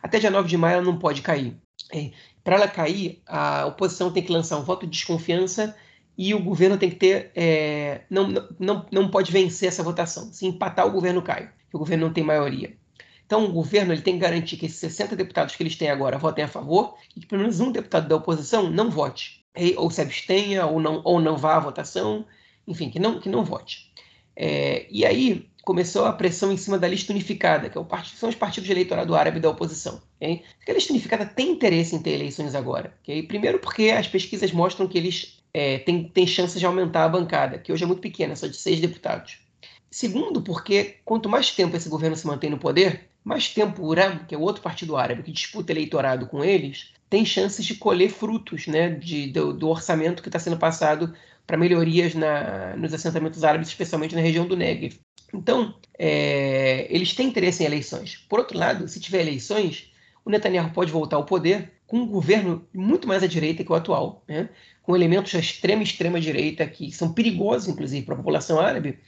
[0.02, 1.56] Até dia 9 de maio ela não pode cair.
[1.92, 2.10] É,
[2.42, 5.76] Para ela cair, a oposição tem que lançar um voto de desconfiança
[6.16, 7.30] e o governo tem que ter.
[7.34, 10.32] É, não, não, não pode vencer essa votação.
[10.32, 12.76] Se empatar, o governo cai, o governo não tem maioria.
[13.26, 16.18] Então, o governo ele tem que garantir que esses 60 deputados que eles têm agora
[16.18, 19.44] votem a favor e que pelo menos um deputado da oposição não vote,
[19.76, 22.26] ou se abstenha, ou não, ou não vá à votação,
[22.66, 23.92] enfim, que não, que não vote.
[24.36, 28.28] É, e aí começou a pressão em cima da lista unificada, que é partido, são
[28.28, 30.02] os partidos de eleitorado árabe da oposição.
[30.16, 30.42] Okay?
[30.68, 32.94] A lista unificada tem interesse em ter eleições agora.
[33.02, 33.22] Okay?
[33.22, 37.58] Primeiro porque as pesquisas mostram que eles é, têm, têm chances de aumentar a bancada,
[37.58, 39.38] que hoje é muito pequena, só de seis deputados.
[39.90, 44.38] Segundo, porque quanto mais tempo esse governo se mantém no poder, o Uram, que é
[44.38, 49.28] outro partido árabe que disputa eleitorado com eles, tem chances de colher frutos né, de,
[49.28, 51.14] do, do orçamento que está sendo passado
[51.46, 54.98] para melhorias na, nos assentamentos árabes, especialmente na região do Negev.
[55.32, 58.24] Então, é, eles têm interesse em eleições.
[58.28, 59.90] Por outro lado, se tiver eleições,
[60.24, 63.74] o Netanyahu pode voltar ao poder com um governo muito mais à direita que o
[63.74, 64.48] atual, né?
[64.82, 68.98] com elementos da extrema extrema direita que são perigosos, inclusive, para a população árabe,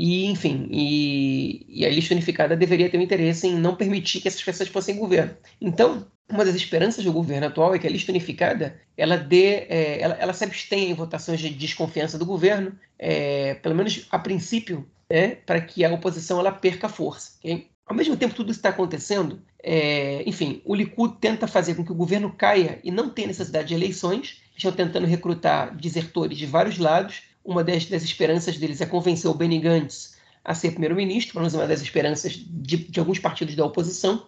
[0.00, 4.28] e, enfim, e, e, a lista unificada deveria ter um interesse em não permitir que
[4.28, 5.36] essas pessoas fossem governo.
[5.60, 10.00] Então, uma das esperanças do governo atual é que a lista unificada ela dê, é,
[10.00, 14.88] ela, ela, se abstenha em votações de desconfiança do governo, é, pelo menos a princípio,
[15.10, 17.32] é, para que a oposição ela perca força.
[17.40, 17.66] Okay?
[17.84, 21.90] Ao mesmo tempo tudo isso está acontecendo, é, enfim, o Likud tenta fazer com que
[21.90, 24.42] o governo caia e não tenha necessidade de eleições.
[24.56, 29.34] Estão tentando recrutar desertores de vários lados uma das, das esperanças deles é convencer o
[29.34, 33.64] Benny Gantz a ser primeiro-ministro, pelo menos uma das esperanças de, de alguns partidos da
[33.64, 34.26] oposição.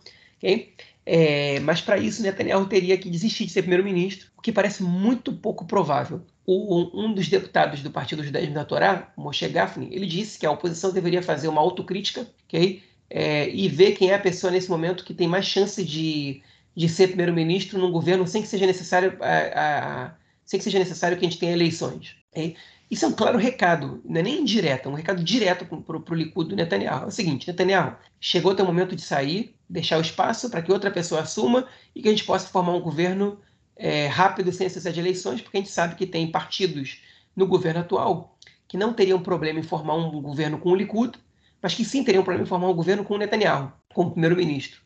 [1.04, 5.32] É, mas para isso, Netanyahu teria que desistir de ser primeiro-ministro, o que parece muito
[5.32, 6.22] pouco provável.
[6.46, 10.50] O, um dos deputados do Partido Judaísmo da Torá, Moshe Gafni, ele disse que a
[10.50, 12.82] oposição deveria fazer uma autocrítica okay?
[13.08, 16.42] É, e ver quem é a pessoa nesse momento que tem mais chance de,
[16.74, 21.18] de ser primeiro-ministro num governo sem que seja necessário, a, a, sem que seja necessário
[21.18, 22.16] que a gente tenha eleições.
[22.30, 22.56] Okay?
[22.90, 26.14] Isso é um claro recado, não é nem indireto, é um recado direto para o
[26.14, 27.04] Likud do Netanyahu.
[27.04, 30.72] É o seguinte, Netanyahu, chegou o teu momento de sair, deixar o espaço para que
[30.72, 33.38] outra pessoa assuma e que a gente possa formar um governo
[33.76, 37.00] é, rápido, sem necessidade de eleições, porque a gente sabe que tem partidos
[37.36, 41.16] no governo atual que não teriam problema em formar um governo com o Likud,
[41.62, 44.80] mas que sim teriam problema em formar um governo com o Netanyahu, como primeiro-ministro.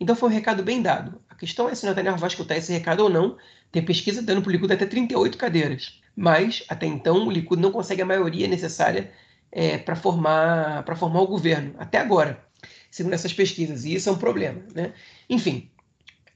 [0.00, 1.20] Então foi um recado bem dado.
[1.28, 3.36] A questão é se o Netanyahu vai escutar esse recado ou não.
[3.70, 7.70] Tem pesquisa dando para o Likud até 38 cadeiras mas até então o Likud não
[7.70, 9.12] consegue a maioria necessária
[9.52, 12.42] é, para formar, formar o governo, até agora,
[12.90, 14.62] segundo essas pesquisas, e isso é um problema.
[14.74, 14.94] Né?
[15.28, 15.70] Enfim,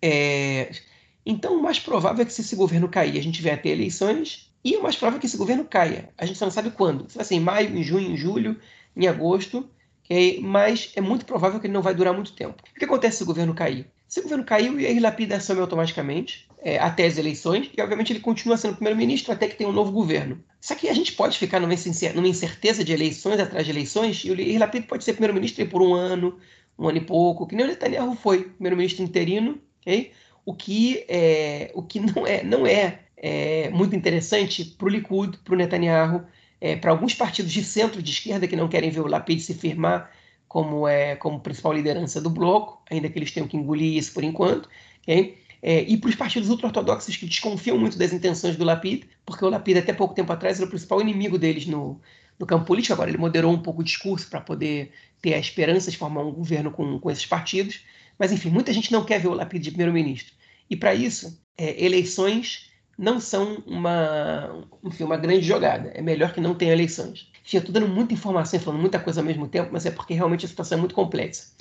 [0.02, 0.70] é,
[1.24, 3.70] então o mais provável é que se esse governo cair, a gente venha a ter
[3.70, 6.10] eleições, e o mais provável é que esse governo caia.
[6.18, 7.08] A gente só não sabe quando.
[7.08, 8.60] Se vai ser em maio, em junho, em julho,
[8.94, 9.68] em agosto,
[10.04, 10.38] okay?
[10.42, 12.62] mas é muito provável que ele não vai durar muito tempo.
[12.76, 13.90] O que acontece se o governo cair?
[14.06, 18.12] Se o governo caiu, e aí Lapid assume automaticamente, é, até as eleições, e obviamente
[18.12, 20.42] ele continua sendo primeiro-ministro até que tenha um novo governo.
[20.60, 24.58] Só que a gente pode ficar numa, incerteza de eleições atrás de eleições, e o
[24.58, 26.38] Lapid pode ser primeiro-ministro por um ano,
[26.78, 30.12] um ano e pouco, que nem o Netanyahu foi, primeiro-ministro interino, ok?
[30.44, 35.38] O que, é, o que não é, não é, é muito interessante para o Likud,
[35.38, 36.24] para o Netanyahu,
[36.60, 39.54] é, para alguns partidos de centro, de esquerda, que não querem ver o Lapid se
[39.54, 40.10] firmar
[40.46, 44.24] como, é, como principal liderança do bloco, ainda que eles tenham que engolir isso por
[44.24, 44.68] enquanto,
[45.02, 45.38] ok?
[45.62, 49.48] É, e para os partidos ultra-ortodoxos que desconfiam muito das intenções do Lapid, porque o
[49.50, 52.00] Lapid até pouco tempo atrás era o principal inimigo deles no,
[52.38, 55.90] no campo político, agora ele moderou um pouco o discurso para poder ter a esperança
[55.90, 57.84] de formar um governo com, com esses partidos,
[58.18, 60.34] mas enfim, muita gente não quer ver o Lapid de primeiro-ministro.
[60.68, 66.40] E para isso, é, eleições não são uma, enfim, uma grande jogada, é melhor que
[66.40, 67.30] não tenha eleições.
[67.44, 69.90] Enfim, eu estou dando muita informação e falando muita coisa ao mesmo tempo, mas é
[69.90, 71.52] porque realmente a situação é muito complexa.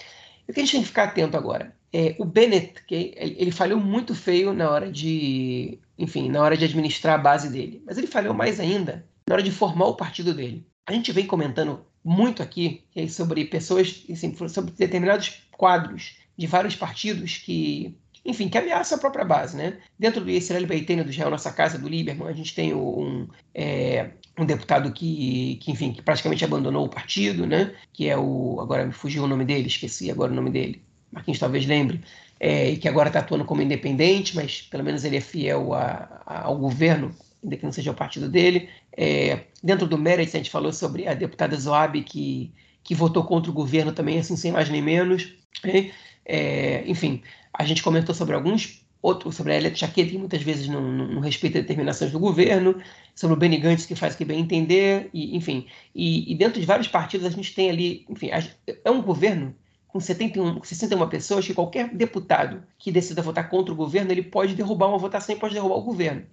[0.48, 1.79] O que a gente tem que ficar atento agora?
[1.92, 6.66] É, o Bennett, que ele falhou muito feio na hora de, enfim, na hora de
[6.66, 7.82] administrar a base dele.
[7.86, 10.66] Mas ele falhou mais ainda na hora de formar o partido dele.
[10.88, 17.38] A gente vem comentando muito aqui sobre pessoas, assim, sobre determinados quadros de vários partidos
[17.38, 19.78] que, enfim, que ameaçam a própria base, né?
[19.98, 24.12] Dentro do Israel Beiteno, do Israel Nossa Casa, do Lieberman, a gente tem um, é,
[24.38, 27.76] um deputado que, que, enfim, que praticamente abandonou o partido, né?
[27.92, 31.40] Que é o, agora me fugiu o nome dele, esqueci agora o nome dele, Marquinhos
[31.40, 32.02] talvez lembre,
[32.40, 36.44] é, que agora está atuando como independente, mas pelo menos ele é fiel a, a,
[36.46, 37.12] ao governo,
[37.44, 38.70] ainda que não seja o partido dele.
[38.96, 43.52] É, dentro do Meredith, a gente falou sobre a deputada Zoab, que, que votou contra
[43.52, 45.34] o governo também, assim, sem mais nem menos.
[45.64, 45.92] Né?
[46.26, 47.22] É, enfim,
[47.54, 51.08] a gente comentou sobre alguns outros, sobre a Elia Tchaquet, que muitas vezes não, não,
[51.08, 52.76] não, respeita determinações do governo,
[53.16, 55.68] sobre o Benny Gantz, que faz o que bem entender, e, enfim.
[55.96, 59.56] E, e, dentro de vários partidos a gente tem ali, enfim, é um governo
[59.90, 64.56] com 71, 61 pessoas que qualquer deputado que decida votar contra o governo, ele pode
[64.56, 66.26] derrubar uma votação e pode derrubar o governo.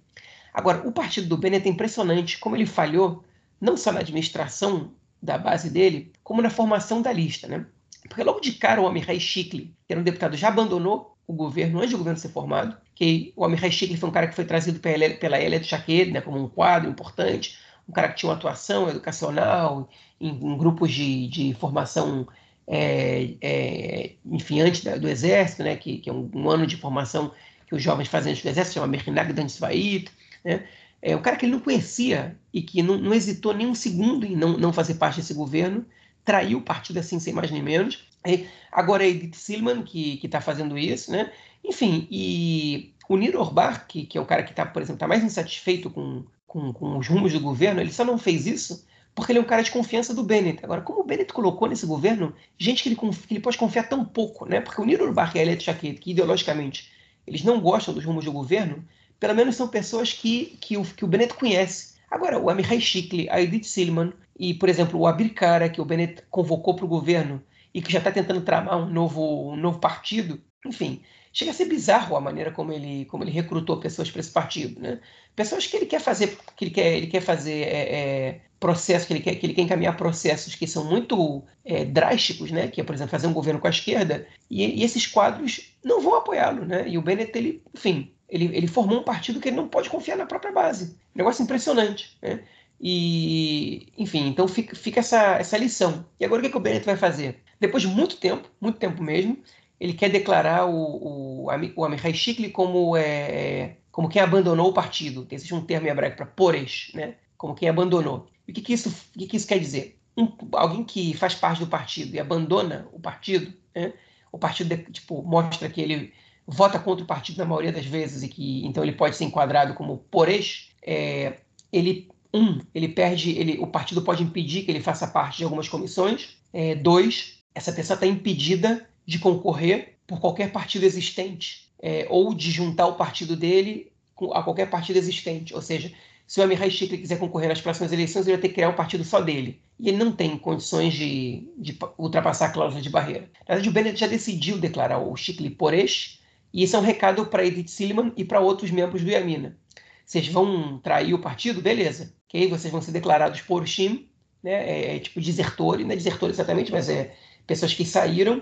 [0.53, 3.23] Agora, o partido do Bennett é impressionante como ele falhou,
[3.59, 4.91] não só na administração
[5.21, 7.65] da base dele, como na formação da lista, né?
[8.07, 11.79] Porque logo de cara o Amirai Shikli, que era um deputado, já abandonou o governo
[11.79, 14.79] antes do governo ser formado, que o Amirai Shikli foi um cara que foi trazido
[14.79, 17.57] pela, pela Elia Chaquet, né, como um quadro importante,
[17.89, 19.89] um cara que tinha uma atuação educacional
[20.21, 22.27] em, em grupos de, de formação
[22.67, 27.31] é, é, enfim, antes do Exército, né, que, que é um, um, ano de formação
[27.65, 30.09] que os jovens fazem antes do Exército, chama Merkinag Dansvait,
[30.43, 30.65] né,
[31.01, 34.25] é um cara que ele não conhecia e que não, não hesitou nem um segundo
[34.25, 35.85] em não, não fazer parte desse governo,
[36.25, 38.05] traiu o partido assim, sem mais nem menos.
[38.25, 41.31] E agora é Edith Silman que está fazendo isso, né?
[41.63, 45.07] Enfim, e o Niro Orbach, que, que é o cara que está, por exemplo, tá
[45.07, 48.85] mais insatisfeito com, com, com os rumos do governo, ele só não fez isso
[49.17, 50.63] porque ele é um cara de confiança do Bennett.
[50.63, 54.05] Agora, como o Bennett colocou nesse governo gente que ele, que ele pode confiar tão
[54.05, 54.61] pouco, né?
[54.61, 56.91] Porque o Niro Urbach e Elliot Jaquet, que ideologicamente
[57.25, 58.85] eles não gostam dos rumos do governo,
[59.19, 61.95] pelo menos são pessoas que, que, o, que o Bennett conhece.
[62.11, 65.85] Agora, o Amihai Shikli, a Edith Silman e, por exemplo, o Abir Kara, que o
[65.85, 67.41] Bennett convocou para o governo
[67.73, 71.01] e que já está tentando tramar um novo, um novo partido, enfim,
[71.37, 74.81] chega a ser bizarro a maneira como ele, como ele recrutou pessoas para esse partido,
[74.81, 74.99] né?
[75.35, 79.13] Pessoas que ele quer fazer, que ele quer, ele quer fazer é, é, processos, que
[79.13, 82.67] ele quer, que ele quer encaminhar processos que são muito é, drásticos, né?
[82.67, 86.01] Que é, por exemplo, fazer um governo com a esquerda, e, e esses quadros não
[86.01, 86.89] vão apoiá-lo, né?
[86.89, 90.17] E o Bennett, ele, enfim, ele, ele formou um partido que ele não pode confiar
[90.17, 90.97] na própria base.
[91.13, 92.41] Negócio impressionante, né?
[92.81, 96.03] E, enfim, então fica, fica essa, essa lição.
[96.19, 97.43] E agora o que, que o Bennett vai fazer?
[97.59, 99.37] Depois de muito tempo, muito tempo mesmo,
[99.79, 105.27] ele quer declarar o, o, o Amichai Shikli como, é, como quem abandonou o partido.
[105.29, 107.15] Existe um termo em hebraico para pores, né?
[107.37, 108.27] como quem abandonou.
[108.47, 109.99] E o que, que, isso, o que, que isso quer dizer?
[110.17, 113.93] Um, alguém que faz parte do partido e abandona o partido, né?
[114.31, 116.13] o partido tipo, mostra que ele
[116.47, 119.75] vota contra o partido na maioria das vezes e que então ele pode ser enquadrado
[119.75, 125.07] como pores, é, ele um, ele perde, ele, o partido pode impedir que ele faça
[125.07, 126.37] parte de algumas comissões.
[126.51, 132.51] É, dois, essa pessoa está impedida de concorrer por qualquer partido existente é, ou de
[132.51, 133.91] juntar o partido dele
[134.33, 135.53] a qualquer partido existente.
[135.55, 135.91] Ou seja,
[136.25, 138.75] se o Amirai Shikli quiser concorrer nas próximas eleições, ele vai ter que criar um
[138.75, 139.61] partido só dele.
[139.79, 143.29] E ele não tem condições de, de ultrapassar a cláusula de barreira.
[143.47, 146.19] Na verdade, o Bennett já decidiu declarar o Shikli Poresh,
[146.53, 149.57] e esse é um recado para Edith Silliman e para outros membros do Yamina.
[150.05, 151.61] Vocês vão trair o partido?
[151.61, 152.13] Beleza.
[152.27, 152.47] Ok?
[152.47, 154.07] Vocês vão ser declarados Porushim,
[154.41, 154.51] né?
[154.53, 157.13] É, é tipo desertores, não é desertor exatamente, mas é
[157.45, 158.41] pessoas que saíram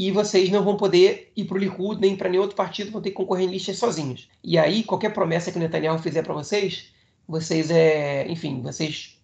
[0.00, 3.02] e vocês não vão poder ir para o Likud nem para nenhum outro partido, vão
[3.02, 4.30] ter que concorrer em listas sozinhos.
[4.42, 6.90] E aí, qualquer promessa que o Netanyahu fizer para vocês,
[7.28, 9.20] vocês, é, enfim, vocês,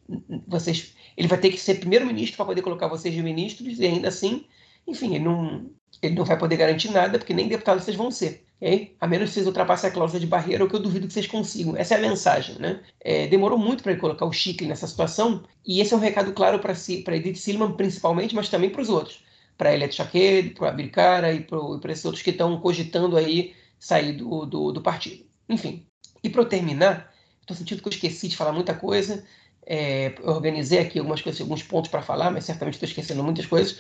[0.46, 4.08] vocês, ele vai ter que ser primeiro-ministro para poder colocar vocês de ministros, e ainda
[4.08, 4.44] assim,
[4.86, 5.64] enfim, ele não,
[6.02, 8.44] ele não vai poder garantir nada, porque nem deputados vocês vão ser.
[8.60, 8.94] Okay?
[9.00, 11.26] A menos que vocês ultrapassem a cláusula de barreira, o que eu duvido que vocês
[11.26, 11.74] consigam.
[11.74, 12.54] Essa é a mensagem.
[12.58, 12.80] Né?
[13.00, 16.34] É, demorou muito para ele colocar o Chicle nessa situação, e esse é um recado
[16.34, 19.24] claro para si, Edith Silman, principalmente, mas também para os outros
[19.56, 23.16] para a Elet Chaquet, para o Abir Cara e para esses outros que estão cogitando
[23.16, 25.24] aí sair do, do, do partido.
[25.48, 25.86] Enfim,
[26.22, 29.24] e para terminar, estou sentindo que eu esqueci de falar muita coisa,
[29.66, 33.78] é, organizei aqui algumas coisas, alguns pontos para falar, mas certamente estou esquecendo muitas coisas.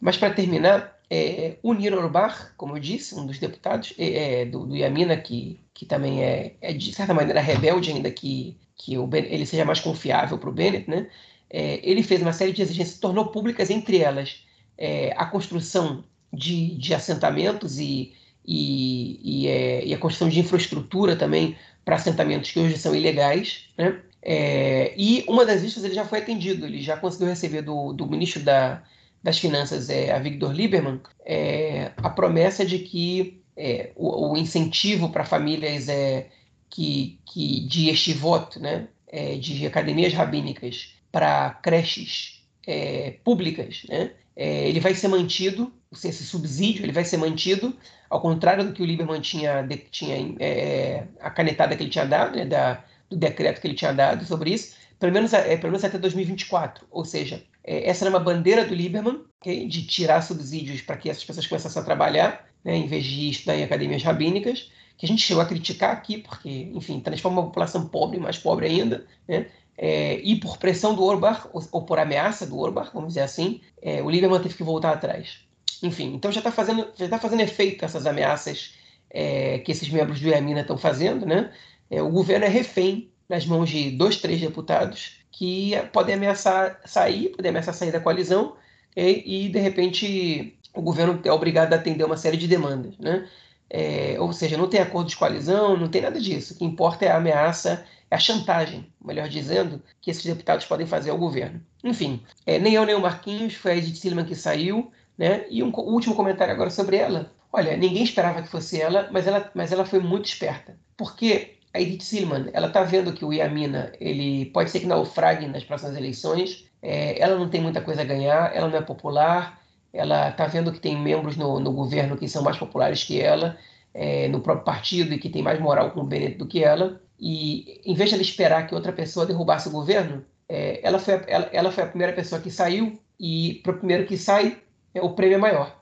[0.00, 4.44] Mas para terminar, é, o Nir Orbar, como eu disse, um dos deputados é, é,
[4.46, 8.98] do, do Yamina, que, que também é, é, de certa maneira rebelde, ainda que, que
[8.98, 11.08] o ben, ele seja mais confiável para o Bennett, né?
[11.48, 14.44] É, ele fez uma série de exigências, tornou públicas, entre elas,
[14.78, 18.14] é, a construção de, de assentamentos e,
[18.44, 23.68] e, e, é, e, a construção de infraestrutura também para assentamentos que hoje são ilegais.
[23.76, 24.00] Né?
[24.22, 28.06] É, e uma das listas ele já foi atendido, ele já conseguiu receber do, do
[28.06, 28.82] ministro da,
[29.22, 35.08] das Finanças, é, a Victor Lieberman, é, a promessa de que é, o, o, incentivo
[35.10, 36.28] para famílias é,
[36.68, 38.88] que, que de este voto, né?
[39.08, 44.10] é, de academias rabínicas para creches é, públicas, né?
[44.36, 47.74] É, ele vai ser mantido, esse subsídio ele vai ser mantido,
[48.10, 52.36] ao contrário do que o Lieberman tinha, tinha é, a canetada que ele tinha dado,
[52.36, 55.84] né, da, do decreto que ele tinha dado sobre isso, pelo menos, é, pelo menos
[55.84, 56.86] até 2024.
[56.90, 61.08] Ou seja, é, essa era uma bandeira do Lieberman, okay, de tirar subsídios para que
[61.08, 65.08] essas pessoas começassem a trabalhar, né, em vez de estudar em academias rabínicas, que a
[65.08, 69.46] gente chegou a criticar aqui, porque, enfim, transforma uma população pobre mais pobre ainda, né?
[69.78, 73.60] É, e por pressão do Orbach, ou, ou, por ameaça do Orbach, vamos dizer assim,
[73.82, 75.40] é, o Lieberman teve que voltar atrás.
[75.82, 78.74] Enfim, então já está fazendo, já tá fazendo efeito essas ameaças
[79.10, 81.52] é, que esses membros do IAMINA estão fazendo, né?
[81.90, 87.28] É, o governo é refém nas mãos de dois, três deputados que podem ameaçar sair,
[87.30, 88.56] podem ameaçar sair da coalizão
[88.96, 93.28] e, e de repente o governo é obrigado a atender uma série de demandas, né?
[93.68, 96.54] É, ou seja, não tem acordo de coalizão, não tem nada disso.
[96.54, 100.86] O que importa é a ameaça, é a chantagem, melhor dizendo, que esses deputados podem
[100.86, 101.60] fazer ao governo.
[101.82, 105.44] Enfim, é, nem eu nem o Marquinhos, foi a Edith Silman que saiu, né?
[105.50, 107.32] E um último comentário agora sobre ela.
[107.52, 110.78] Olha, ninguém esperava que fosse ela, mas ela, mas ela foi muito esperta.
[110.96, 115.46] Porque a Edith Silman, ela está vendo que o Iamina ele pode ser que naufrague
[115.46, 116.66] nas próximas eleições.
[116.82, 119.60] É, ela não tem muita coisa a ganhar, ela não é popular,
[119.96, 123.58] ela está vendo que tem membros no, no, governo que são mais populares que ela,
[123.94, 127.00] é, no próprio partido e que tem mais moral com o Bennett do que ela.
[127.18, 131.14] E em vez de ela esperar que outra pessoa derrubasse o governo, é, ela, foi
[131.14, 134.58] a, ela, ela, foi a primeira pessoa que saiu e para o primeiro que sai,
[134.94, 135.80] é, o prêmio é maior.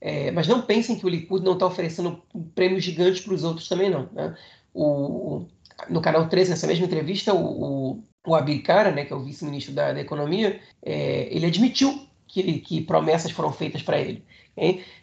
[0.00, 3.44] É, mas não pensem que o Likud não está oferecendo um prêmio gigante para os
[3.44, 4.08] outros também, não.
[4.12, 4.34] Né?
[4.74, 5.46] o,
[5.88, 9.22] no canal 13, nessa mesma entrevista, o, o, o Abir Kara, né, que é o
[9.22, 14.24] vice-ministro da, da, Economia, é, ele admitiu que, que promessas foram feitas para ele,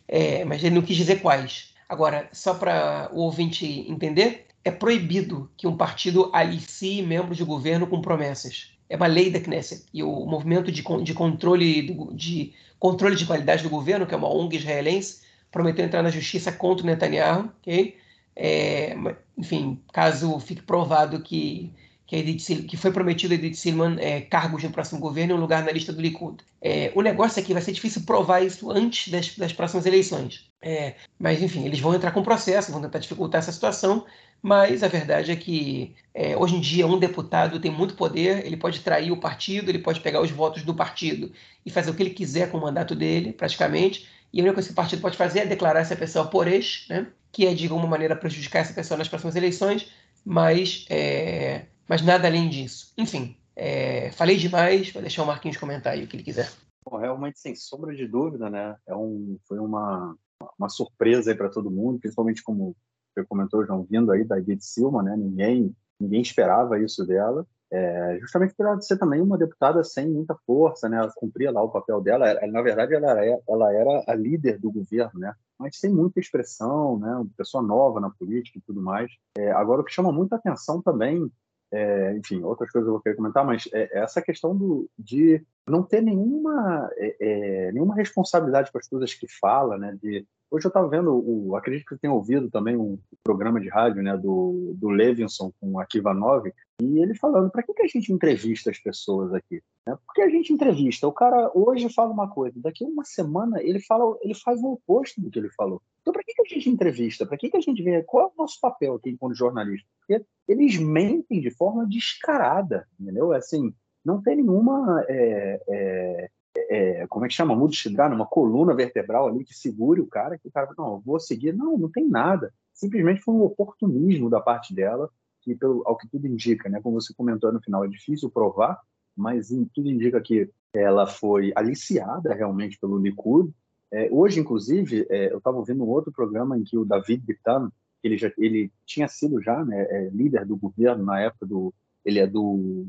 [0.07, 1.73] é, mas ele não quis dizer quais.
[1.88, 7.88] Agora, só para o ouvinte entender, é proibido que um partido alicie membros de governo
[7.88, 8.71] com promessas.
[8.89, 9.86] É uma lei da Knesset.
[9.93, 11.82] E o movimento de, de, controle,
[12.13, 16.51] de controle de qualidade do governo, que é uma ONG israelense, prometeu entrar na justiça
[16.51, 17.97] contra o Netanyahu, ok?
[18.36, 18.95] É,
[19.38, 21.73] enfim, caso fique provado que
[22.12, 25.39] que, Edith, que foi prometido a Edith Silman é, cargos no próximo governo e um
[25.39, 26.43] lugar na lista do Likud.
[26.62, 30.45] É, o negócio é que vai ser difícil provar isso antes das, das próximas eleições.
[30.62, 34.05] É, mas, enfim, eles vão entrar com processo, vão tentar dificultar essa situação,
[34.41, 38.57] mas a verdade é que é, hoje em dia um deputado tem muito poder, ele
[38.57, 41.32] pode trair o partido, ele pode pegar os votos do partido
[41.66, 44.68] e fazer o que ele quiser com o mandato dele, praticamente, e a única coisa
[44.68, 47.07] que o partido pode fazer é declarar essa pessoa por ex, né?
[47.32, 49.89] que é de alguma maneira prejudicar essa pessoa nas próximas eleições,
[50.26, 52.93] mas, é, mas nada além disso.
[52.97, 56.49] Enfim, é, falei demais, vou deixar o Marquinhos comentar aí o que ele quiser.
[56.85, 58.77] Bom, realmente, sem sombra de dúvida, né?
[58.87, 60.15] É um, foi uma,
[60.57, 62.73] uma surpresa para todo mundo, principalmente como
[63.13, 65.17] você comentou, João, vindo aí da Edith Silva, né?
[65.17, 70.35] Ninguém, ninguém esperava isso dela é, justamente por ela ser também uma deputada sem muita
[70.45, 70.97] força, né?
[70.97, 72.27] Ela cumpria lá o papel dela.
[72.27, 75.33] Ela, na verdade, ela era, ela era a líder do governo, né?
[75.57, 77.15] Mas sem muita expressão, né?
[77.15, 79.09] Uma pessoa nova na política e tudo mais.
[79.37, 81.31] É, agora, o que chama muita atenção também,
[81.72, 85.41] é, enfim, outras coisas eu vou querer comentar, mas é, é essa questão do, de
[85.67, 89.97] não ter nenhuma, é, nenhuma responsabilidade com as coisas que fala, né?
[90.01, 93.69] De Hoje eu estava vendo, o, acredito que você tenha ouvido também um programa de
[93.69, 96.45] rádio né, do, do Levinson com a Kivanov,
[96.81, 99.63] e ele falando, para que, que a gente entrevista as pessoas aqui?
[99.87, 99.97] Né?
[100.05, 103.79] Porque a gente entrevista, o cara hoje fala uma coisa, daqui a uma semana ele,
[103.79, 105.81] fala, ele faz o oposto do que ele falou.
[106.01, 107.25] Então, para que, que a gente entrevista?
[107.25, 108.03] Para que, que a gente vê?
[108.03, 109.87] Qual é o nosso papel aqui enquanto jornalista?
[109.99, 113.33] Porque eles mentem de forma descarada, entendeu?
[113.33, 113.73] É assim,
[114.03, 116.29] não tem nenhuma é, é,
[116.70, 117.55] é, como é que chama?
[117.55, 121.53] Multidrar, uma coluna vertebral ali que segure o cara, que o cara não, vou seguir.
[121.53, 122.53] Não, não tem nada.
[122.74, 125.09] Simplesmente foi um oportunismo da parte dela,
[125.41, 126.80] que pelo, ao que tudo indica, né?
[126.82, 128.80] Como você comentou no final, é difícil provar,
[129.16, 133.51] mas tudo indica que ela foi aliciada realmente pelo Likud.
[133.91, 137.72] É, hoje, inclusive, é, eu estava ouvindo um outro programa em que o David Bitan,
[138.03, 142.20] ele já ele tinha sido já né, é, líder do governo na época do ele
[142.20, 142.88] é do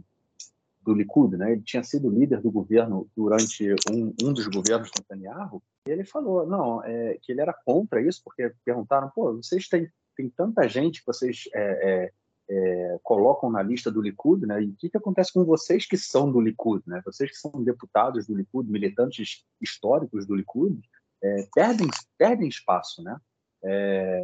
[0.83, 1.53] do Likud, né?
[1.53, 5.63] Ele tinha sido líder do governo durante um, um dos governos do Netanyahu.
[5.87, 9.89] E ele falou, não, é, que ele era contra isso, porque perguntaram, pô, vocês têm,
[10.17, 12.13] têm tanta gente que vocês é, é,
[12.51, 14.63] é, colocam na lista do Likud, né?
[14.63, 17.01] E o que, que acontece com vocês que são do Likud, né?
[17.05, 20.81] Vocês que são deputados do Likud, militantes históricos do Likud,
[21.23, 23.17] é, perdem, perdem espaço, né?
[23.65, 24.21] É,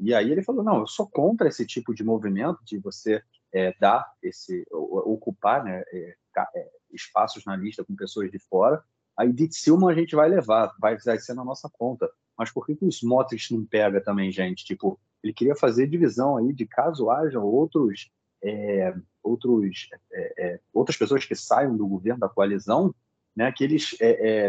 [0.00, 3.22] e aí ele falou, não, eu sou contra esse tipo de movimento de você
[3.52, 6.16] é, dar esse, ocupar né, é,
[6.54, 8.82] é, espaços na lista com pessoas de fora.
[9.16, 12.10] A Edith Silma a gente vai levar, vai, vai ser na nossa conta.
[12.36, 14.64] Mas por que, que o Smotrich não pega também, gente?
[14.64, 18.10] Tipo, ele queria fazer divisão aí de caso haja outros
[18.42, 22.94] é, outros é, é, outras pessoas que saiam do governo da coalizão,
[23.36, 23.94] né, que eles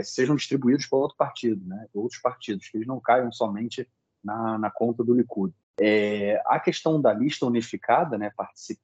[0.04, 3.88] sejam distribuídos para outro partido, né, outros partidos, que eles não caiam somente
[4.24, 5.54] na, na conta do Likud.
[5.80, 8.32] É, a questão da lista unificada, né,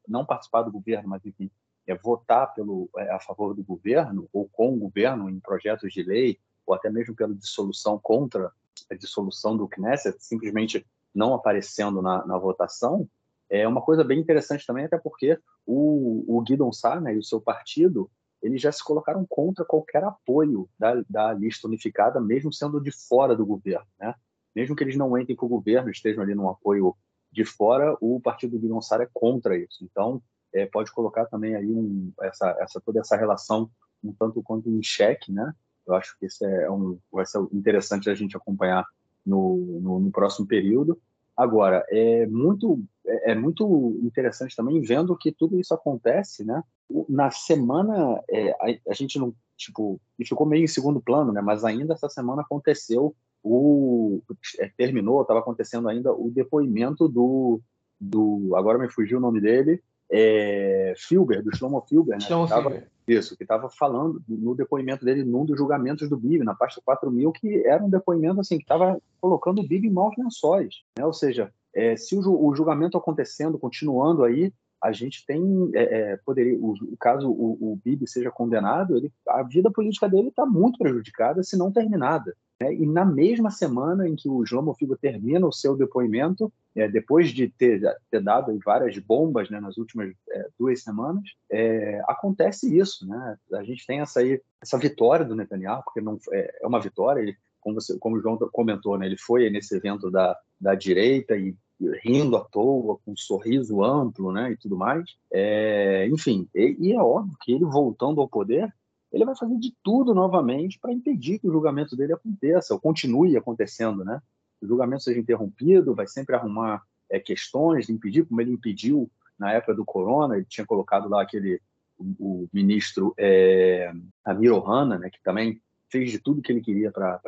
[0.07, 1.51] não participar do governo, mas enfim,
[1.85, 6.03] é votar pelo, é, a favor do governo ou com o governo em projetos de
[6.03, 8.51] lei, ou até mesmo pela dissolução contra
[8.89, 13.07] a dissolução do Knesset, simplesmente não aparecendo na, na votação,
[13.49, 17.23] é uma coisa bem interessante também, até porque o, o Guidon Sá né, e o
[17.23, 18.09] seu partido
[18.41, 23.35] eles já se colocaram contra qualquer apoio da, da lista unificada, mesmo sendo de fora
[23.35, 23.87] do governo.
[23.99, 24.13] Né?
[24.57, 26.95] Mesmo que eles não entrem para o governo, estejam ali num apoio
[27.31, 29.83] de fora, o partido do Guidon Sá é contra isso.
[29.83, 30.19] Então,
[30.51, 33.69] é, pode colocar também aí um, essa, essa, toda essa relação
[34.03, 35.53] um tanto quanto em xeque, né?
[35.85, 38.83] Eu acho que isso é um, vai ser interessante a gente acompanhar
[39.23, 40.99] no, no, no próximo período.
[41.35, 46.63] Agora, é muito, é, é muito interessante também vendo que tudo isso acontece, né?
[47.07, 51.41] Na semana, é, a, a, gente não, tipo, ficou meio em segundo plano, né?
[51.41, 53.15] Mas ainda essa semana aconteceu
[53.47, 54.21] o,
[54.59, 57.61] é, terminou, estava acontecendo ainda o depoimento do,
[57.99, 62.21] do, agora me fugiu o nome dele, é, Filber, do Shlomo Filber, né?
[62.21, 62.89] Shlomo que tava, Filber.
[63.07, 67.31] Isso, que estava falando no depoimento dele num dos julgamentos do BIB, na pasta 4000,
[67.31, 70.83] que era um depoimento assim, que estava colocando o BIB em maus lençóis.
[70.97, 71.05] Né?
[71.05, 75.83] Ou seja, é, se o, o, julgamento acontecendo, continuando aí, a gente tem, é,
[76.13, 80.45] é poderia, o, caso o, o Bibi seja condenado, ele, a vida política dele está
[80.45, 82.35] muito prejudicada, se não terminada.
[82.59, 82.73] Né?
[82.73, 87.29] E na mesma semana em que o João Mofigo termina o seu depoimento, é, depois
[87.29, 93.07] de ter, ter, dado várias bombas né, nas últimas é, duas semanas, é, acontece isso.
[93.07, 93.37] Né?
[93.53, 97.21] A gente tem essa, aí, essa vitória do Netanyahu, porque não, é, é uma vitória,
[97.21, 101.35] ele, como, você, como o João comentou, né, ele foi nesse evento da, da direita
[101.35, 101.55] e
[102.03, 105.03] rindo à toa, com um sorriso amplo né, e tudo mais.
[105.31, 108.73] É, enfim, e, e é óbvio que ele voltando ao poder,
[109.11, 113.37] ele vai fazer de tudo novamente para impedir que o julgamento dele aconteça, ou continue
[113.37, 114.21] acontecendo, né?
[114.61, 119.73] O julgamento seja interrompido, vai sempre arrumar é, questões impedir, como ele impediu na época
[119.73, 121.61] do corona, ele tinha colocado lá aquele
[121.97, 123.91] o, o ministro é,
[124.23, 127.19] Amir Ohana, né, que também fez de tudo que ele queria para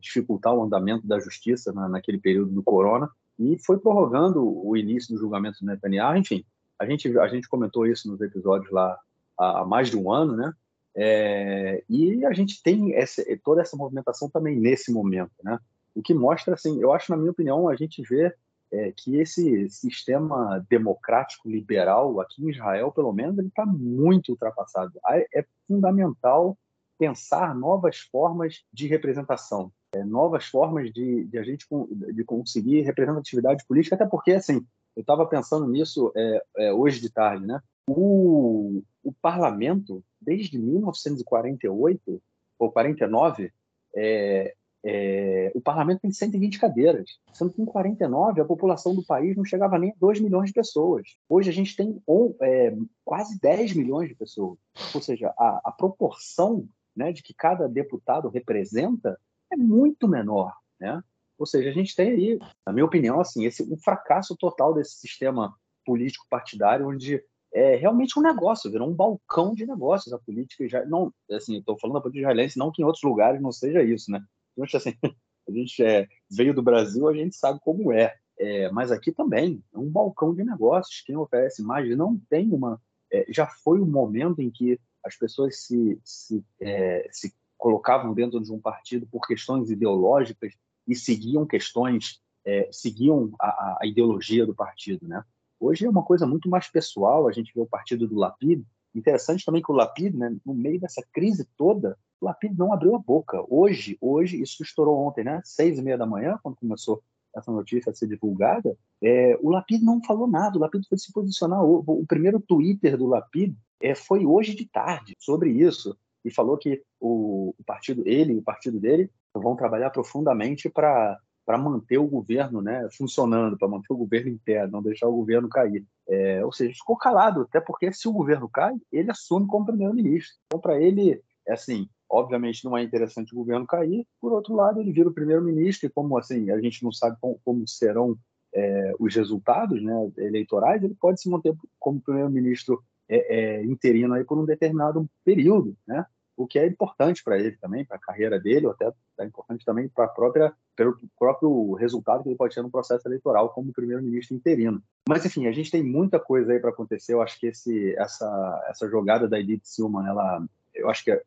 [0.00, 3.08] dificultar o andamento da justiça na, naquele período do corona
[3.38, 6.16] e foi prorrogando o início do julgamento do Netanyahu.
[6.16, 6.44] Enfim,
[6.78, 8.98] a gente a gente comentou isso nos episódios lá
[9.38, 10.52] há, há mais de um ano, né?
[11.00, 15.56] É, e a gente tem essa, toda essa movimentação também nesse momento, né?
[15.94, 18.34] O que mostra, assim, eu acho, na minha opinião, a gente vê
[18.72, 24.92] é, que esse sistema democrático liberal aqui em Israel, pelo menos, ele está muito ultrapassado.
[25.32, 26.58] É fundamental
[26.98, 31.64] pensar novas formas de representação, é, novas formas de, de, a gente
[32.12, 37.08] de conseguir representatividade política, até porque, assim, eu estava pensando nisso é, é, hoje de
[37.08, 37.60] tarde, né?
[37.88, 42.22] O, o parlamento, desde 1948
[42.58, 43.50] ou 49,
[43.96, 49.36] é, é, o parlamento tem 120 cadeiras, sendo que em 49 a população do país
[49.36, 51.16] não chegava nem a 2 milhões de pessoas.
[51.28, 52.00] Hoje a gente tem
[52.42, 54.58] é, quase 10 milhões de pessoas.
[54.94, 59.18] Ou seja, a, a proporção né, de que cada deputado representa
[59.52, 60.52] é muito menor.
[60.78, 61.02] Né?
[61.38, 64.98] Ou seja, a gente tem aí, na minha opinião, assim, esse, um fracasso total desse
[64.98, 67.22] sistema político partidário, onde
[67.52, 70.12] é realmente um negócio, virou um balcão de negócios.
[70.12, 73.40] A política já não assim estou falando da política israelense não que em outros lugares
[73.40, 74.22] não seja isso né?
[74.52, 74.94] Então, assim
[75.48, 79.62] a gente é, veio do Brasil a gente sabe como é, é, mas aqui também
[79.72, 81.02] é um balcão de negócios.
[81.02, 82.80] Quem oferece mais não tem uma
[83.10, 88.40] é, já foi um momento em que as pessoas se se, é, se colocavam dentro
[88.40, 90.52] de um partido por questões ideológicas
[90.86, 95.24] e seguiam questões é, seguiam a, a ideologia do partido né
[95.60, 98.62] Hoje é uma coisa muito mais pessoal, a gente vê o partido do Lapid.
[98.94, 102.94] Interessante também que o Lapid, né, no meio dessa crise toda, o Lapid não abriu
[102.94, 103.44] a boca.
[103.48, 107.02] Hoje, hoje isso estourou ontem, né, seis e meia da manhã, quando começou
[107.36, 111.12] essa notícia a ser divulgada, é, o Lapid não falou nada, o Lapid foi se
[111.12, 111.62] posicionar.
[111.62, 116.56] O, o primeiro Twitter do Lapid é, foi hoje de tarde sobre isso e falou
[116.56, 121.18] que o, o partido, ele e o partido dele vão trabalhar profundamente para
[121.48, 125.48] para manter o governo né, funcionando, para manter o governo interno, não deixar o governo
[125.48, 125.82] cair.
[126.06, 130.36] É, ou seja, ficou calado, até porque se o governo cai, ele assume como primeiro-ministro.
[130.44, 134.78] Então, para ele, é assim, obviamente não é interessante o governo cair, por outro lado,
[134.78, 138.14] ele vira o primeiro-ministro, e como assim, a gente não sabe como, como serão
[138.54, 144.22] é, os resultados né, eleitorais, ele pode se manter como primeiro-ministro é, é, interino aí
[144.22, 146.04] por um determinado período, né?
[146.38, 149.64] O que é importante para ele também, para a carreira dele, ou até é importante
[149.64, 154.36] também para própria pelo próprio resultado que ele pode ter no processo eleitoral como primeiro-ministro
[154.36, 154.80] interino.
[155.08, 157.12] Mas enfim, a gente tem muita coisa aí para acontecer.
[157.14, 161.22] Eu acho que esse essa essa jogada da Edith Silman, ela eu acho que é,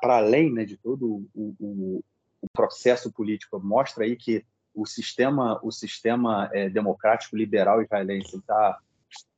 [0.00, 2.04] para além né, de todo o, o,
[2.40, 8.78] o, processo político mostra aí que o sistema o sistema é, democrático liberal israelense está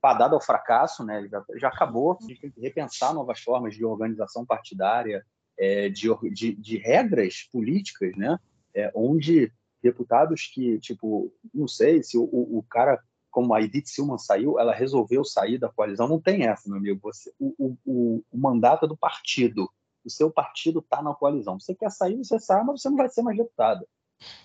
[0.00, 1.26] fadado ao fracasso, né?
[1.28, 2.18] Já, já, acabou.
[2.20, 5.24] A gente tem que repensar novas formas de organização partidária,
[5.58, 8.38] é, de, de, de, regras políticas, né?
[8.74, 9.52] É, onde
[9.82, 14.74] deputados que, tipo, não sei se o, o, cara, como a Edith Silman saiu, ela
[14.74, 16.08] resolveu sair da coalizão.
[16.08, 17.00] Não tem essa, meu amigo.
[17.02, 19.68] Você, o, o, o mandato é do partido.
[20.04, 21.58] O seu partido está na coalizão.
[21.58, 23.86] Você quer sair, você sai, mas você não vai ser mais deputado.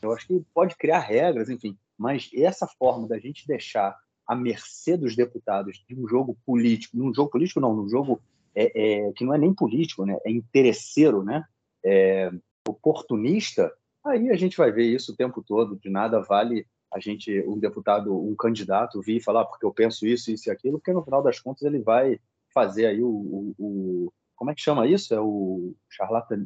[0.02, 1.78] Eu acho que pode criar regras, enfim.
[1.98, 3.98] Mas essa forma da gente deixar
[4.28, 8.22] à mercê dos deputados de um jogo político, num jogo político não, num jogo
[8.56, 10.18] é, é, que não é nem político, né?
[10.26, 11.44] é interesseiro, né?
[11.84, 12.32] É,
[12.68, 13.74] oportunista,
[14.06, 17.58] aí a gente vai ver isso o tempo todo, de nada vale a gente, um
[17.58, 21.04] deputado, um candidato vir falar ah, porque eu penso isso, isso e aquilo, porque no
[21.04, 22.20] final das contas ele vai
[22.54, 25.14] fazer aí o, o, o como é que chama isso?
[25.14, 25.74] É o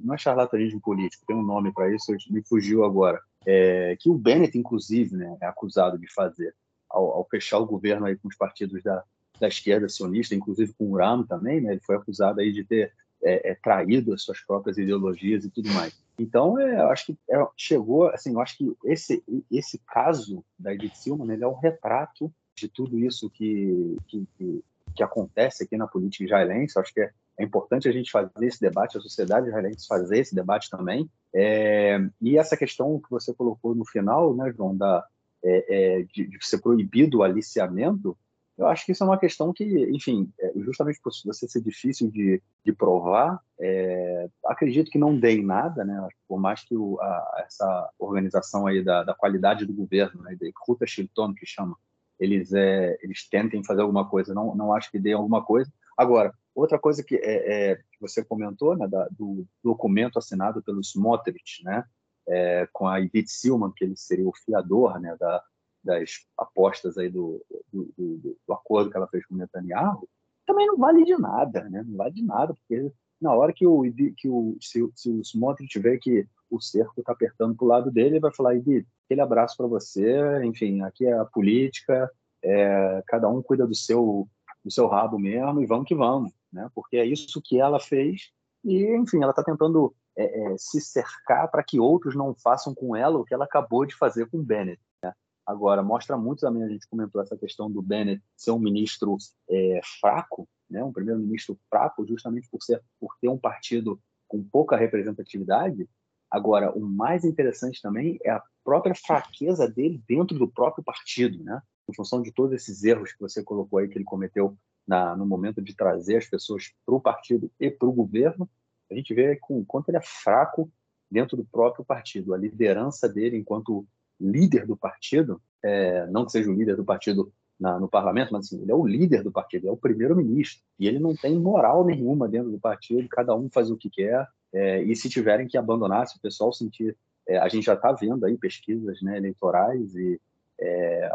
[0.04, 3.20] não é charlatanismo político, tem um nome para isso, me fugiu agora.
[3.46, 6.54] É, que o Bennett, inclusive, né, é acusado de fazer
[6.90, 9.04] ao, ao, fechar o governo aí com os partidos da,
[9.40, 11.74] da esquerda sionista, inclusive com o Uram também, né?
[11.74, 15.70] Ele foi acusado aí de ter é, é, traído as suas próprias ideologias e tudo
[15.72, 15.94] mais.
[16.20, 20.74] Então, é, eu acho que é, chegou, assim, eu acho que esse esse caso da
[20.74, 24.64] Edith Silva, né, é um retrato de tudo isso que, que, que,
[24.96, 26.76] que acontece aqui na política israelense.
[26.76, 30.18] Eu acho que é, é, importante a gente fazer esse debate, a sociedade israelense fazer
[30.18, 31.10] esse debate também.
[31.34, 35.06] É, e essa questão que você colocou no final, né, João, da,
[35.48, 35.66] é,
[36.00, 38.18] é, de, de, ser proibido o aliciamento,
[38.58, 42.10] eu acho que isso é uma questão que, enfim, é, justamente por você ser difícil
[42.10, 46.08] de, de provar, é, acredito que não dê em nada, né?
[46.28, 50.48] Por mais que o, a, essa organização aí da, da, qualidade do governo, né, da
[50.68, 51.78] Ruta Shilton, que chama,
[52.20, 55.72] eles, é, eles tentem fazer alguma coisa, não, não acho que dê alguma coisa.
[55.96, 61.64] Agora, outra coisa que, é, é você comentou, né, da, do documento assinado pelo Smotrich,
[61.64, 61.86] né,
[62.28, 65.44] é, com a Edith Silman, que ele seria o fiador né, da,
[65.84, 70.08] das apostas aí do, do, do, do, acordo que ela fez com o Netanyahu,
[70.46, 71.84] também não vale de nada, né?
[71.86, 73.84] não vale de nada, porque na hora que o,
[74.16, 78.16] que o, se, se o Smotrich que o cerco está apertando para o lado dele,
[78.16, 82.10] ele vai falar, Edith, aquele abraço para você, enfim, aqui é a política,
[82.44, 84.28] é, cada um cuida do seu,
[84.64, 86.70] do seu rabo mesmo, e vamos que vamos, né?
[86.74, 88.32] porque é isso que ela fez,
[88.64, 92.96] e, enfim, ela está tentando é, é, se cercar para que outros não façam com
[92.96, 94.82] ela o que ela acabou de fazer com Bennett.
[95.04, 95.14] Né?
[95.46, 99.16] Agora, mostra muito também, a gente comentou essa questão do Bennett ser um ministro
[99.50, 100.84] é, fraco, né?
[100.84, 105.88] um primeiro-ministro fraco, justamente por, ser, por ter um partido com pouca representatividade.
[106.30, 111.62] Agora, o mais interessante também é a própria fraqueza dele dentro do próprio partido, né?
[111.90, 115.26] em função de todos esses erros que você colocou aí que ele cometeu na, no
[115.26, 118.50] momento de trazer as pessoas para o partido e para o governo,
[118.90, 120.72] a gente vê com quanto ele é fraco
[121.10, 122.34] dentro do próprio partido.
[122.34, 123.86] A liderança dele enquanto
[124.20, 128.46] líder do partido, é, não que seja o líder do partido na, no parlamento, mas
[128.46, 130.64] assim, ele é o líder do partido, é o primeiro-ministro.
[130.80, 134.28] E ele não tem moral nenhuma dentro do partido, cada um faz o que quer.
[134.54, 136.96] É, e se tiverem que abandonar, se o pessoal sentir.
[137.28, 140.20] É, a gente já está vendo aí pesquisas né, eleitorais e
[140.60, 141.12] é,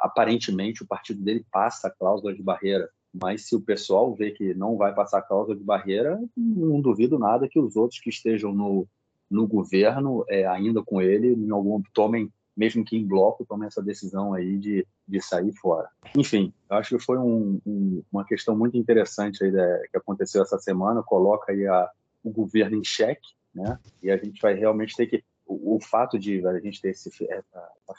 [0.00, 2.88] aparentemente o partido dele passa a cláusula de barreira
[3.20, 7.18] mas se o pessoal vê que não vai passar a cláusula de barreira, não duvido
[7.18, 8.86] nada que os outros que estejam no,
[9.30, 13.82] no governo, é, ainda com ele, em algum tomem, mesmo que em bloco, tomem essa
[13.82, 15.88] decisão aí de, de sair fora.
[16.16, 20.58] Enfim, acho que foi um, um, uma questão muito interessante aí da, que aconteceu essa
[20.58, 21.90] semana, coloca aí a,
[22.22, 23.78] o governo em xeque, né?
[24.02, 27.10] E a gente vai realmente ter que o, fato de a gente ter esse,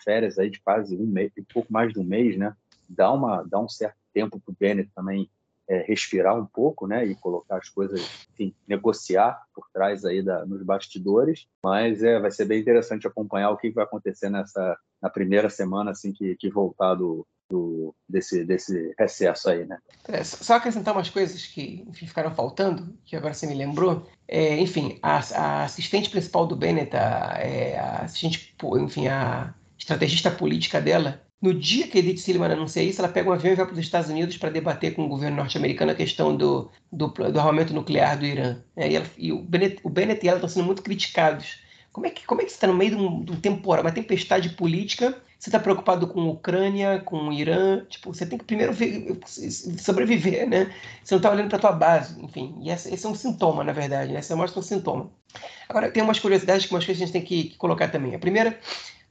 [0.03, 2.55] férias aí de quase um mês, um pouco mais de um mês, né?
[2.89, 5.29] Dá uma dá um certo tempo para o Bennett também
[5.69, 10.45] é, respirar um pouco, né, e colocar as coisas, enfim, negociar por trás aí da,
[10.45, 11.45] nos bastidores.
[11.63, 15.91] Mas é, vai ser bem interessante acompanhar o que vai acontecer nessa na primeira semana
[15.91, 19.77] assim que, que voltar do, do, desse, desse recesso aí, né?
[20.07, 24.07] É, só acrescentar umas coisas que enfim, ficaram faltando, que agora você me lembrou.
[24.27, 30.31] É, enfim, a, a, assistente principal do Bennett, a, é, a assistente, enfim, a estrategista
[30.31, 33.65] política dela, no dia que Edith Silliman anuncia isso, ela pega um avião e vai
[33.65, 37.39] para os Estados Unidos para debater com o governo norte-americano a questão do, do, do,
[37.39, 38.57] armamento nuclear do Irã.
[38.75, 41.59] É, e, ela, e, o, Bennett, o Bennett e ela estão sendo muito criticados
[41.91, 43.83] Como é que, como é que você está no meio de um, de um temporal,
[43.83, 45.15] uma tempestade política?
[45.37, 47.85] Você está preocupado com a Ucrânia, com o Irã?
[47.87, 49.19] Tipo, você tem que primeiro ver,
[49.77, 50.73] sobreviver, né?
[51.03, 52.55] Você não está olhando para a tua base, enfim.
[52.63, 54.19] E esse, esse, é um sintoma, na verdade, né?
[54.19, 55.11] Essa mostra um sintoma.
[55.69, 58.15] Agora, tem umas curiosidades que umas coisas a gente tem que, que colocar também.
[58.15, 58.59] A primeira,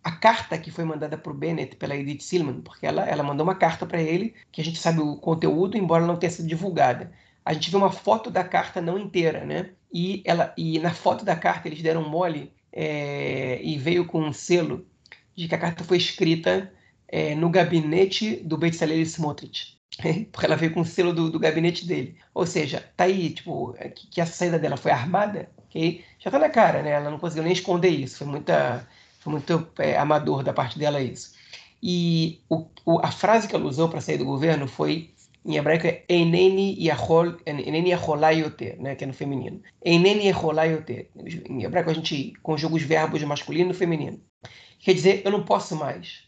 [0.06, 3.44] a carta que foi mandada para o Bennett pela Edith Silman, porque ela, ela mandou
[3.44, 7.10] uma carta para ele, que a gente sabe o conteúdo, embora não tenha sido divulgada.
[7.44, 9.70] A gente vê uma foto da carta não inteira, né?
[9.92, 14.32] E, ela, e na foto da carta eles deram mole é, e veio com um
[14.32, 14.86] selo
[15.34, 16.72] de que a carta foi escrita
[17.08, 19.76] é, no gabinete do Bezalel Smotrich.
[20.30, 22.16] Porque ela veio com o selo do, do, gabinete dele.
[22.32, 26.04] Ou seja, tá aí, tipo, é, que, que a saída dela foi armada, ok?
[26.20, 26.90] Já tá na cara, né?
[26.90, 28.18] Ela não conseguiu nem esconder isso.
[28.18, 28.86] Foi, muita,
[29.26, 31.34] foi muito é, amador da parte dela isso.
[31.82, 35.10] E o, o, a frase que ela usou para sair do governo foi
[35.44, 39.60] em hebraico é Eneni Yahol, Eneni Yaholayoter, né, que é no feminino.
[39.84, 41.08] Eneni Yaholayoter.
[41.48, 44.20] Em hebraico a gente conjuga os verbos masculino e feminino.
[44.78, 46.24] Quer dizer, eu não posso mais.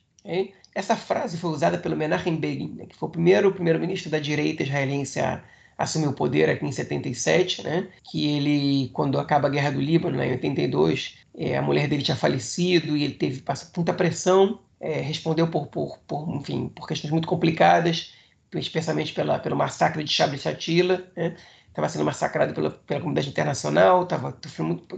[0.75, 4.65] Essa frase foi usada pelo Menachem Begin, né, que foi o primeiro primeiro-ministro da direita
[4.65, 5.43] israelense a
[5.79, 10.19] assumir o poder aqui em 77, né, que ele, quando acaba a Guerra do Líbano,
[10.19, 14.59] né, em 82, é, a mulher dele tinha falecido e ele teve passou muita pressão,
[14.81, 18.13] é, respondeu por, por, por, enfim, por questões muito complicadas,
[18.55, 21.37] especialmente pela, pelo massacre de Shabbat Shatila, né?
[21.69, 24.37] estava sendo massacrado pela, pela comunidade internacional, tava,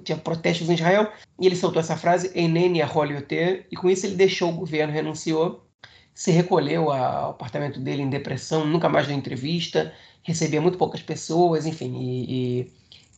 [0.02, 4.16] tinha protestos em Israel, e ele soltou essa frase, Enene Aholioter, e com isso ele
[4.16, 5.66] deixou o governo, renunciou,
[6.14, 9.92] se recolheu ao apartamento dele em depressão, nunca mais deu entrevista,
[10.22, 12.72] recebia muito poucas pessoas, enfim, e, e,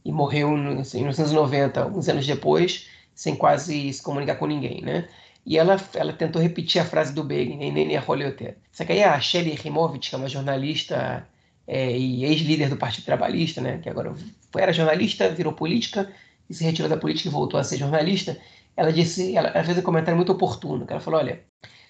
[0.05, 5.09] e morreu em 1990, uns anos depois, sem quase se comunicar com ninguém, né?
[5.45, 8.57] E ela, ela tentou repetir a frase do Begin, nem Holioter.
[8.70, 11.26] Só que aí a Shelly Rimovich, que é uma jornalista
[11.66, 14.14] é, e ex-líder do Partido Trabalhista, né, que agora
[14.57, 16.12] era jornalista, virou política
[16.49, 18.38] e se retirou da política e voltou a ser jornalista,
[18.76, 21.43] ela disse, ela, ela fez um comentário muito oportuno, que ela falou, olha,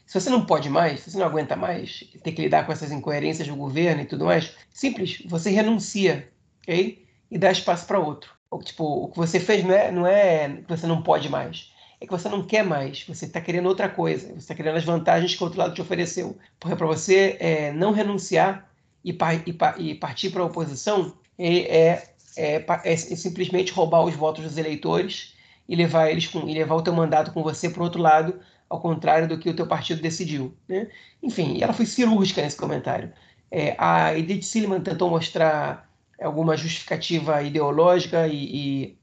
[0.07, 2.93] se você não pode mais, se você não aguenta mais ter que lidar com essas
[2.93, 6.29] incoerências do governo e tudo mais, simples, você renuncia,
[6.63, 7.05] ok?
[7.31, 8.31] E dá espaço para outro.
[8.65, 11.73] Tipo, o que você fez não é, não é que você não pode mais
[12.03, 14.85] é que você não quer mais, você está querendo outra coisa, você está querendo as
[14.85, 16.37] vantagens que o outro lado te ofereceu.
[16.59, 18.69] Porque para você é, não renunciar
[19.05, 24.17] e, par, e, e partir para a oposição é, é, é, é, simplesmente roubar os
[24.17, 25.35] votos dos eleitores
[25.69, 28.41] e levar eles com, e levar o teu mandato com você para o outro lado,
[28.73, 30.57] ao contrário do que o teu partido decidiu.
[30.67, 30.89] Né?
[31.23, 33.13] Enfim, ela foi cirúrgica nesse comentário.
[33.51, 35.87] É, a Edith Silliman tentou mostrar
[36.19, 38.99] alguma justificativa ideológica e, e,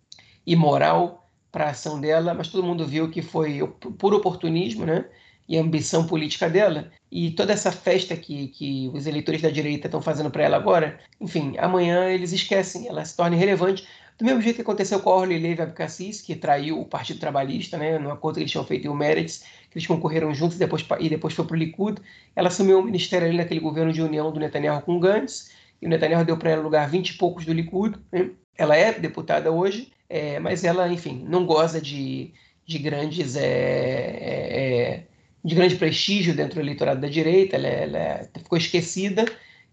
[0.47, 3.59] e moral para a ação dela, mas todo mundo viu que foi
[3.99, 5.05] por oportunismo, né?
[5.47, 6.91] E ambição política dela.
[7.11, 10.99] E toda essa festa que, que os eleitores da direita estão fazendo para ela agora,
[11.21, 13.87] enfim, amanhã eles esquecem, ela se torna irrelevante.
[14.19, 17.77] Do mesmo jeito que aconteceu com a Orly Levy Abcacis, que traiu o Partido Trabalhista,
[17.77, 20.85] né, no acordo que eles tinham feito em Meretz, que eles concorreram juntos e depois,
[20.99, 22.01] e depois foi para o Likud.
[22.35, 25.51] Ela assumiu o ministério ali naquele governo de união do Netanyahu com Gantz,
[25.81, 27.97] e o Netanyahu deu para ela lugar 20 e poucos do Likud.
[28.11, 28.31] Né?
[28.57, 32.33] Ela é deputada hoje, é, mas ela, enfim, não goza de,
[32.65, 35.03] de grandes é, é, é,
[35.45, 39.23] de grande prestígio dentro do eleitorado da direita, ela, é, ela é, ficou esquecida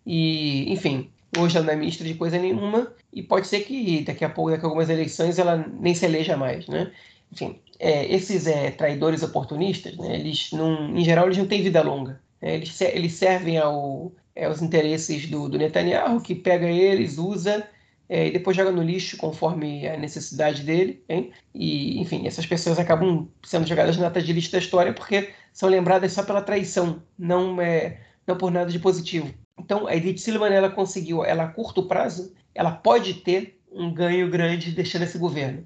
[0.07, 4.24] e, enfim, hoje ela não é ministra de coisa nenhuma e pode ser que daqui
[4.24, 6.92] a pouco, daqui a algumas eleições, ela nem se eleja mais, né?
[7.32, 11.82] Enfim, é, esses é, traidores oportunistas, né, eles não, em geral, eles não têm vida
[11.82, 12.20] longa.
[12.40, 12.54] Né?
[12.54, 14.12] Eles, eles servem ao,
[14.44, 17.66] aos interesses do, do Netanyahu, que pega eles, usa
[18.08, 21.02] é, e depois joga no lixo conforme a necessidade dele.
[21.08, 21.32] Hein?
[21.54, 26.12] E, enfim, essas pessoas acabam sendo jogadas na de lixo da história porque são lembradas
[26.12, 29.32] só pela traição, não, é, não por nada de positivo.
[29.59, 34.30] Então, a Edith Silva ela conseguiu, ela a curto prazo, ela pode ter um ganho
[34.30, 35.64] grande deixando esse governo.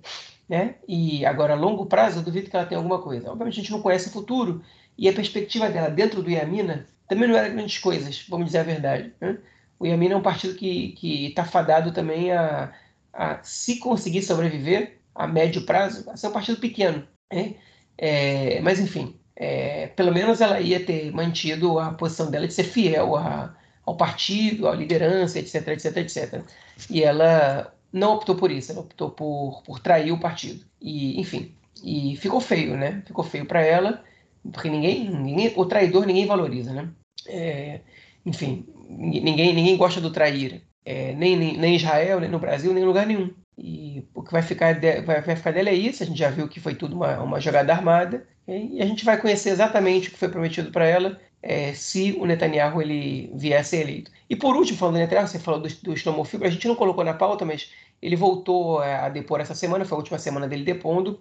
[0.48, 0.76] Né?
[0.88, 3.30] E agora, a longo prazo, eu duvido que ela tenha alguma coisa.
[3.30, 4.62] Obviamente, a gente não conhece o futuro
[4.98, 8.64] e a perspectiva dela dentro do Iamina também não era grandes coisas, vamos dizer a
[8.64, 9.12] verdade.
[9.20, 9.38] Né?
[9.80, 12.70] o Yamin é um partido que está fadado também a,
[13.12, 17.08] a, se conseguir sobreviver a médio prazo, a ser um partido pequeno.
[17.32, 17.54] Né?
[17.96, 22.64] É, mas, enfim, é, pelo menos ela ia ter mantido a posição dela de ser
[22.64, 26.42] fiel a, ao partido, à liderança, etc, etc, etc.
[26.88, 30.64] E ela não optou por isso, ela optou por, por trair o partido.
[30.80, 33.02] E, enfim, e ficou feio, né?
[33.06, 34.04] Ficou feio para ela,
[34.52, 36.88] porque ninguém, ninguém, o traidor ninguém valoriza, né?
[37.26, 37.80] É,
[38.24, 42.82] enfim, ninguém, ninguém gosta do trair, é, nem, nem, nem Israel, nem no Brasil, nem
[42.82, 43.32] em lugar nenhum.
[43.58, 46.48] E o que vai ficar, vai, vai ficar dela é isso, a gente já viu
[46.48, 50.18] que foi tudo uma, uma jogada armada, e a gente vai conhecer exatamente o que
[50.18, 53.32] foi prometido para ela é, se o Netanyahu ele
[53.64, 54.10] ser eleito.
[54.28, 57.14] E por último, falando do Netanyahu, você falou do, do a gente não colocou na
[57.14, 57.70] pauta, mas
[58.00, 61.20] ele voltou é, a depor essa semana, foi a última semana dele depondo.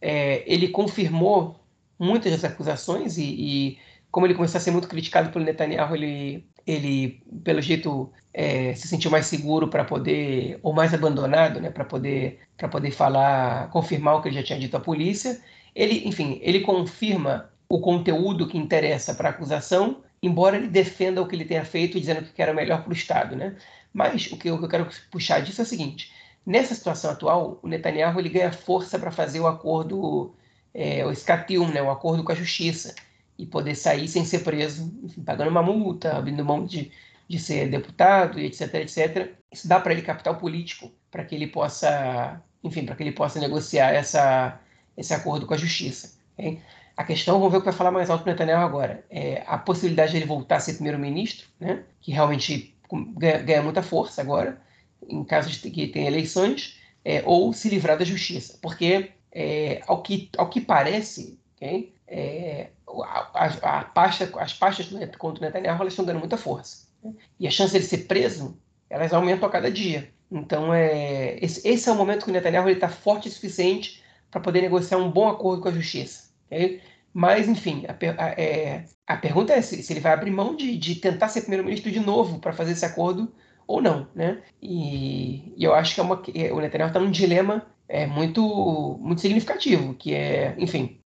[0.00, 1.60] é, ele confirmou
[1.98, 3.78] muitas das acusações e, e,
[4.10, 8.88] como ele começou a ser muito criticado pelo Netanyahu, ele, ele pelo jeito, é, se
[8.88, 12.40] sentiu mais seguro para poder, ou mais abandonado, né, para poder,
[12.70, 15.40] poder falar, confirmar o que ele já tinha dito à polícia.
[15.74, 21.26] Ele, enfim, ele confirma o conteúdo que interessa para a acusação, embora ele defenda o
[21.26, 23.56] que ele tenha feito, dizendo que era melhor para o Estado, né?
[23.92, 26.12] Mas o que eu quero puxar disso é o seguinte:
[26.44, 30.34] nessa situação atual, o Netanyahu ele ganha força para fazer o acordo,
[30.72, 32.94] é, o escatium, né, o acordo com a justiça,
[33.38, 36.92] e poder sair sem ser preso, enfim, pagando uma multa, abrindo mão de,
[37.28, 39.32] de ser deputado, etc, etc.
[39.50, 43.40] Isso dá para ele capital político para que ele possa, enfim, para que ele possa
[43.40, 44.60] negociar essa,
[44.96, 46.18] esse acordo com a justiça.
[46.34, 46.60] Okay?
[46.96, 49.58] A questão, vamos ver o que vai falar mais alto o Netanyahu agora, é a
[49.58, 52.74] possibilidade de ele voltar a ser primeiro-ministro, né, que realmente
[53.16, 54.58] ganha, ganha, muita força agora,
[55.06, 58.58] em caso de que tenha eleições, é, ou se livrar da justiça.
[58.62, 62.70] Porque, é, ao, que, ao que parece, okay, é,
[63.04, 64.88] a, a, pasta, as pastas
[65.18, 66.86] contra o Netanyahu elas estão ganhando muita força.
[67.04, 67.12] Né?
[67.38, 70.10] E a chance de ele ser preso, elas aumentam a cada dia.
[70.30, 74.40] Então, é, esse, esse é o momento que o Netanyahu está forte o suficiente para
[74.40, 76.25] poder negociar um bom acordo com a justiça.
[76.46, 76.80] Okay?
[77.12, 80.96] Mas, enfim, a, é, a pergunta é se, se, ele vai abrir mão de, de
[80.96, 83.32] tentar ser primeiro-ministro de novo para fazer esse acordo
[83.66, 84.42] ou não, né?
[84.60, 88.98] E, e eu acho que é uma, é, o Netanyahu está num dilema é, muito,
[89.00, 91.00] muito significativo, que é, enfim,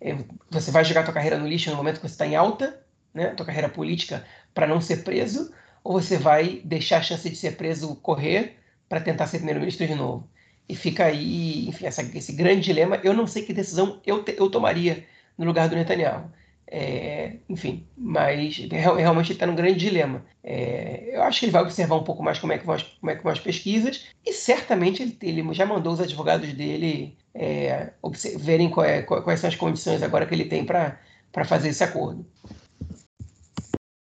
[0.00, 0.16] é,
[0.50, 2.84] você vai jogar tua carreira no lixo no momento que você está em alta,
[3.14, 3.28] né?
[3.28, 5.50] Tua carreira política para não ser preso,
[5.82, 9.94] ou você vai deixar a chance de ser preso correr para tentar ser primeiro-ministro de
[9.94, 10.28] novo?
[10.68, 13.00] E fica aí, enfim, essa, esse grande dilema.
[13.02, 15.04] Eu não sei que decisão eu, te, eu tomaria
[15.36, 16.30] no lugar do Netanyahu.
[16.66, 20.24] É, enfim, mas realmente ele está num grande dilema.
[20.42, 22.82] É, eu acho que ele vai observar um pouco mais como é que vão as,
[22.82, 27.16] como é que vão as pesquisas e certamente ele, ele já mandou os advogados dele
[27.34, 27.92] é,
[28.38, 30.98] verem qual é, quais são as condições agora que ele tem para
[31.44, 32.26] fazer esse acordo.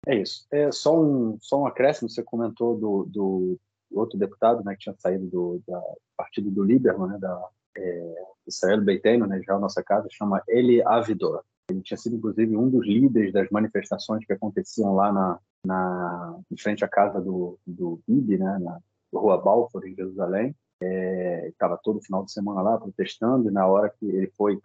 [0.07, 0.45] É isso.
[0.51, 3.59] É só um, só um acréscimo, você comentou do, do
[3.91, 5.81] outro deputado né, que tinha saído do da
[6.17, 10.81] partido do Lieberman, né, da é, Israel Beiteno, né, já a nossa casa, chama Eli
[10.83, 11.43] Avidor.
[11.69, 16.57] Ele tinha sido, inclusive, um dos líderes das manifestações que aconteciam lá na, na em
[16.57, 18.79] frente à casa do, do Bibi, né, na
[19.13, 20.55] Rua Balfour, em Jerusalém.
[20.83, 24.59] É, estava todo final de semana lá protestando, e na hora que ele foi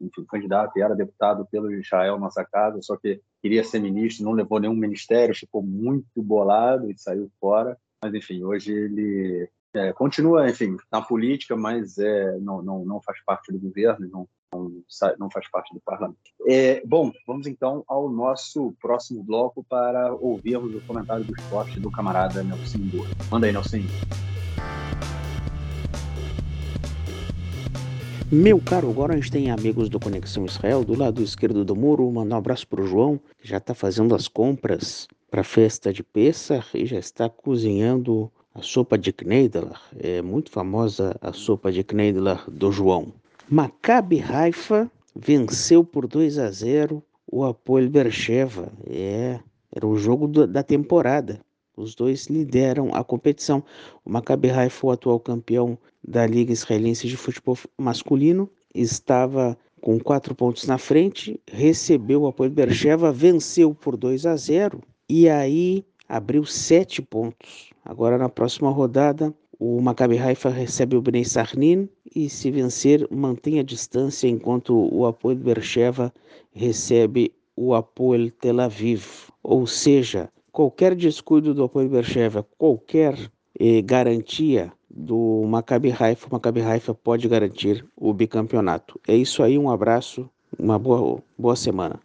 [0.00, 4.32] enfim, candidato e era deputado pelo Israel Nossa Casa, só que queria ser ministro, não
[4.32, 7.78] levou nenhum ministério, ficou muito bolado e saiu fora.
[8.04, 13.16] Mas, enfim, hoje ele é, continua, enfim, na política, mas é, não, não, não faz
[13.24, 14.82] parte do governo, não, não,
[15.18, 16.18] não faz parte do parlamento.
[16.46, 21.90] É, bom, vamos então ao nosso próximo bloco para ouvirmos o comentário do esporte do
[21.90, 23.06] camarada Nelson Boa.
[23.30, 23.78] Manda aí, Nelson.
[28.30, 32.06] Meu caro, agora a gente tem amigos do Conexão Israel do lado esquerdo do muro.
[32.06, 36.02] Um abraço para o João, que já está fazendo as compras para a festa de
[36.02, 41.82] Pessah e já está cozinhando a sopa de Kneidler, é muito famosa a sopa de
[41.82, 43.12] Kneidler do João.
[43.48, 48.72] Maccabi Haifa venceu por 2 a 0 o Apoel Bercheva.
[48.86, 49.40] É,
[49.72, 51.40] era o jogo da temporada.
[51.76, 53.64] Os dois lideram a competição.
[54.04, 60.34] O Maccabi Haifa, o atual campeão da Liga Israelense de Futebol Masculino, estava com quatro
[60.34, 66.44] pontos na frente, recebeu o Apoel Bercheva, venceu por 2 a 0 e aí abriu
[66.44, 67.70] sete pontos.
[67.84, 73.58] Agora na próxima rodada, o Maccabi Haifa recebe o Bnei Sarnin e se vencer mantém
[73.58, 76.12] a distância enquanto o Apoel Bercheva
[76.52, 79.04] recebe o Apoel Tel Aviv.
[79.42, 83.16] Ou seja, qualquer descuido do Apoel Bercheva, qualquer
[83.58, 89.00] eh, garantia do Maccabi Haifa, o Maccabi Haifa pode garantir o bicampeonato.
[89.06, 90.28] É isso aí, um abraço,
[90.58, 92.00] uma boa, boa semana.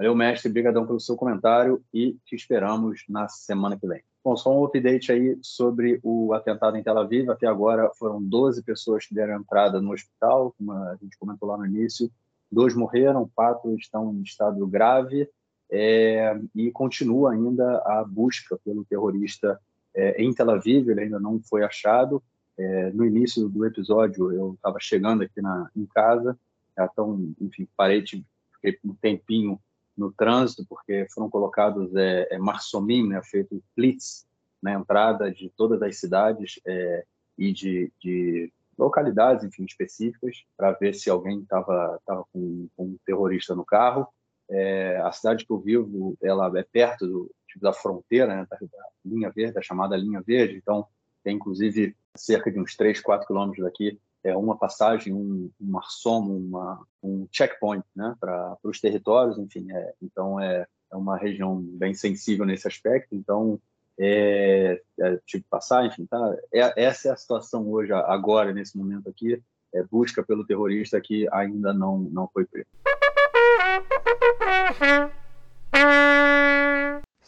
[0.00, 0.48] Valeu, mestre.
[0.48, 4.00] Obrigadão pelo seu comentário e te esperamos na semana que vem.
[4.24, 7.28] Bom, só um update aí sobre o atentado em Tel Aviv.
[7.28, 11.58] Até agora foram 12 pessoas que deram entrada no hospital, como a gente comentou lá
[11.58, 12.10] no início.
[12.50, 15.28] Dois morreram, quatro estão em estado grave
[15.70, 19.60] é, e continua ainda a busca pelo terrorista
[19.94, 20.88] é, em Tel Aviv.
[20.88, 22.22] Ele ainda não foi achado.
[22.56, 26.38] É, no início do episódio, eu estava chegando aqui na, em casa,
[26.78, 29.60] então, enfim, parei, fiquei um tempinho
[29.96, 34.26] no trânsito, porque foram colocados é, é, marsomim, né, feito blitz
[34.62, 37.04] na entrada de todas as cidades é,
[37.36, 42.98] e de, de, localidades, enfim, específicas, para ver se alguém estava tava com, com, um
[43.04, 44.06] terrorista no carro.
[44.48, 48.56] É, a cidade que eu vivo, ela é perto do, tipo, da fronteira, né, da,
[48.56, 50.86] da, linha verde, a chamada linha verde, então
[51.22, 56.36] tem inclusive cerca de uns 3, 4 quilômetros daqui é uma passagem, um, um marsomo,
[56.36, 59.70] uma, um checkpoint né, para os territórios, enfim.
[59.70, 63.14] É, então, é, é uma região bem sensível nesse aspecto.
[63.14, 63.58] Então,
[63.98, 66.36] é, é tipo passar, enfim, tá?
[66.52, 69.42] É, essa é a situação hoje, agora, nesse momento aqui,
[69.74, 72.68] é busca pelo terrorista que ainda não, não foi preso.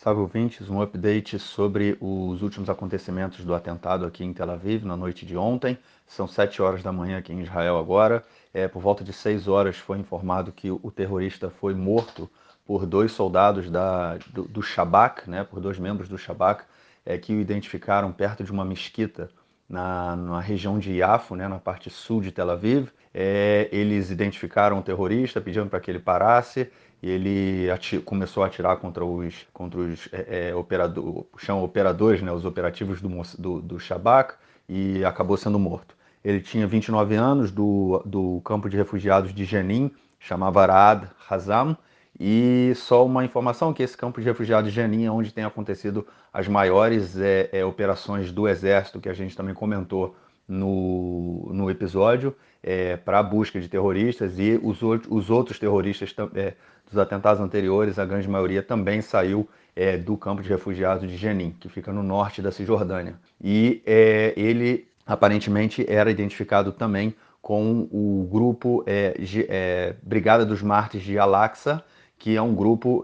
[0.03, 4.96] Salve ouvintes, um update sobre os últimos acontecimentos do atentado aqui em Tel Aviv na
[4.96, 5.78] noite de ontem.
[6.09, 8.24] São sete horas da manhã aqui em Israel agora.
[8.53, 12.28] É, por volta de seis horas foi informado que o terrorista foi morto
[12.66, 16.64] por dois soldados da, do, do Shabak, né, por dois membros do Shabak,
[17.07, 19.30] é, que o identificaram perto de uma mesquita
[19.68, 22.88] na, na região de Yafo, né, na parte sul de Tel Aviv.
[23.14, 26.72] É, eles identificaram o terrorista, pedindo para que ele parasse
[27.03, 27.66] e ele
[28.05, 31.26] começou a atirar contra os, contra os é, é, operador,
[31.62, 34.34] operadores, né, os operativos do, do, do Shabak,
[34.68, 35.96] e acabou sendo morto.
[36.24, 39.90] Ele tinha 29 anos, do, do campo de refugiados de Jenin,
[40.20, 41.76] chamava Raad Hazam,
[42.20, 46.07] e só uma informação que esse campo de refugiados de Jenin é onde tem acontecido
[46.32, 50.14] as maiores é, é, operações do Exército, que a gente também comentou
[50.47, 56.55] no, no episódio, é, para a busca de terroristas, e os, os outros terroristas é,
[56.88, 61.57] dos atentados anteriores, a grande maioria também saiu é, do campo de refugiados de Jenin,
[61.59, 63.14] que fica no norte da Cisjordânia.
[63.43, 69.14] E é, ele aparentemente era identificado também com o grupo é,
[69.49, 71.82] é Brigada dos Mártires de Al-Aqsa,
[72.16, 73.03] que é um grupo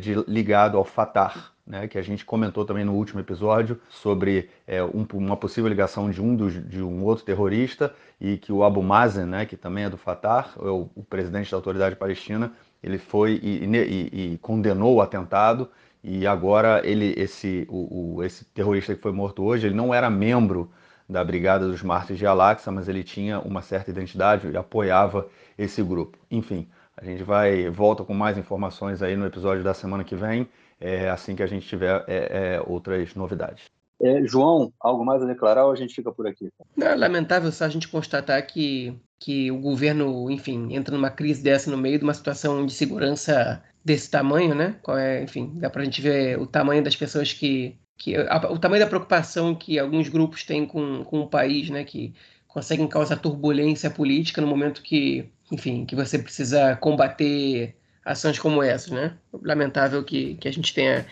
[0.00, 4.82] de, ligado ao Fatah, né, que a gente comentou também no último episódio sobre é,
[4.82, 8.82] um, uma possível ligação de um, dos, de um outro terrorista e que o Abu
[8.82, 12.52] Mazen, né, que também é do Fatah, é o, o presidente da autoridade palestina,
[12.82, 15.70] ele foi e, e, e, condenou o atentado
[16.02, 20.10] e agora ele esse o, o, esse terrorista que foi morto hoje ele não era
[20.10, 20.70] membro
[21.08, 25.82] da Brigada dos Mártires de Al-Aqsa, mas ele tinha uma certa identidade e apoiava esse
[25.82, 26.18] grupo.
[26.30, 30.48] Enfim, a gente vai volta com mais informações aí no episódio da semana que vem,
[30.84, 33.64] é, assim que a gente tiver é, é, outras novidades.
[34.02, 36.50] É, João, algo mais a declarar ou a gente fica por aqui?
[36.76, 41.42] Não, é lamentável só a gente constatar que que o governo, enfim, entra numa crise
[41.42, 44.78] dessa no meio de uma situação de segurança desse tamanho, né?
[44.88, 47.78] É, enfim, dá para a gente ver o tamanho das pessoas que.
[47.96, 51.84] que a, o tamanho da preocupação que alguns grupos têm com, com o país, né?
[51.84, 52.14] Que
[52.46, 57.74] conseguem causar turbulência política no momento que, enfim, que você precisa combater
[58.04, 59.14] ações como essas, né?
[59.42, 61.06] Lamentável que, que a gente tenha.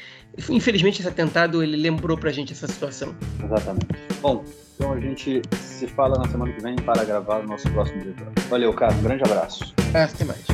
[0.48, 3.14] Infelizmente, esse atentado ele lembrou pra gente essa situação.
[3.42, 3.86] Exatamente.
[4.20, 8.02] Bom, então a gente se fala na semana que vem para gravar o nosso próximo
[8.02, 8.26] vídeo.
[8.48, 8.92] Valeu, cara.
[8.94, 9.74] Um grande abraço.
[9.94, 10.44] Até mais.